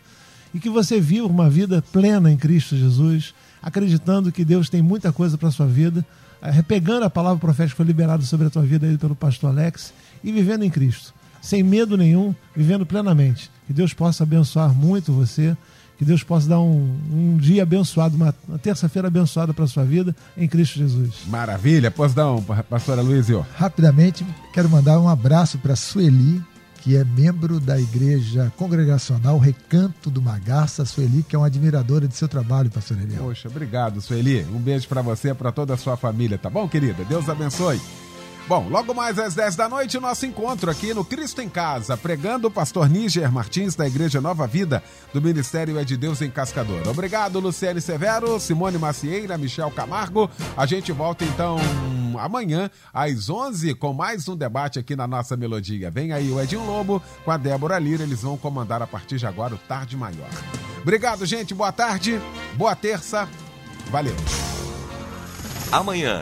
[0.54, 5.12] e que você viva uma vida plena em Cristo Jesus, acreditando que Deus tem muita
[5.12, 6.06] coisa para sua vida,
[6.68, 9.94] pegando a palavra profética que foi liberada sobre a tua vida aí pelo pastor Alex
[10.24, 13.52] e vivendo em Cristo, sem medo nenhum, vivendo plenamente.
[13.68, 15.56] Que Deus possa abençoar muito você,
[15.98, 20.16] que Deus possa dar um, um dia abençoado, uma, uma terça-feira abençoada para sua vida
[20.38, 21.22] em Cristo Jesus.
[21.28, 23.46] Maravilha, pois não, pastora Luizio.
[23.56, 26.42] Rapidamente, quero mandar um abraço para Sueli,
[26.86, 30.86] que é membro da Igreja Congregacional Recanto do Magaça.
[30.86, 33.24] Sueli, que é uma admiradora de seu trabalho, pastor Eliel.
[33.24, 34.46] Poxa, obrigado, Sueli.
[34.54, 37.04] Um beijo para você e para toda a sua família, tá bom, querida?
[37.06, 37.82] Deus abençoe.
[38.48, 42.48] Bom, logo mais às 10 da noite, nosso encontro aqui no Cristo em Casa, pregando
[42.48, 46.88] o pastor Níger Martins, da Igreja Nova Vida, do Ministério É de Deus em Cascador.
[46.88, 50.30] Obrigado, Luciane Severo, Simone Macieira, Michel Camargo.
[50.56, 51.58] A gente volta então
[52.20, 55.90] amanhã, às 11, com mais um debate aqui na nossa melodia.
[55.90, 59.26] Vem aí o Edinho Lobo com a Débora Lira, eles vão comandar a partir de
[59.26, 60.30] agora o Tarde Maior.
[60.84, 62.22] Obrigado, gente, boa tarde,
[62.56, 63.28] boa terça,
[63.90, 64.16] valeu.
[65.72, 66.22] Amanhã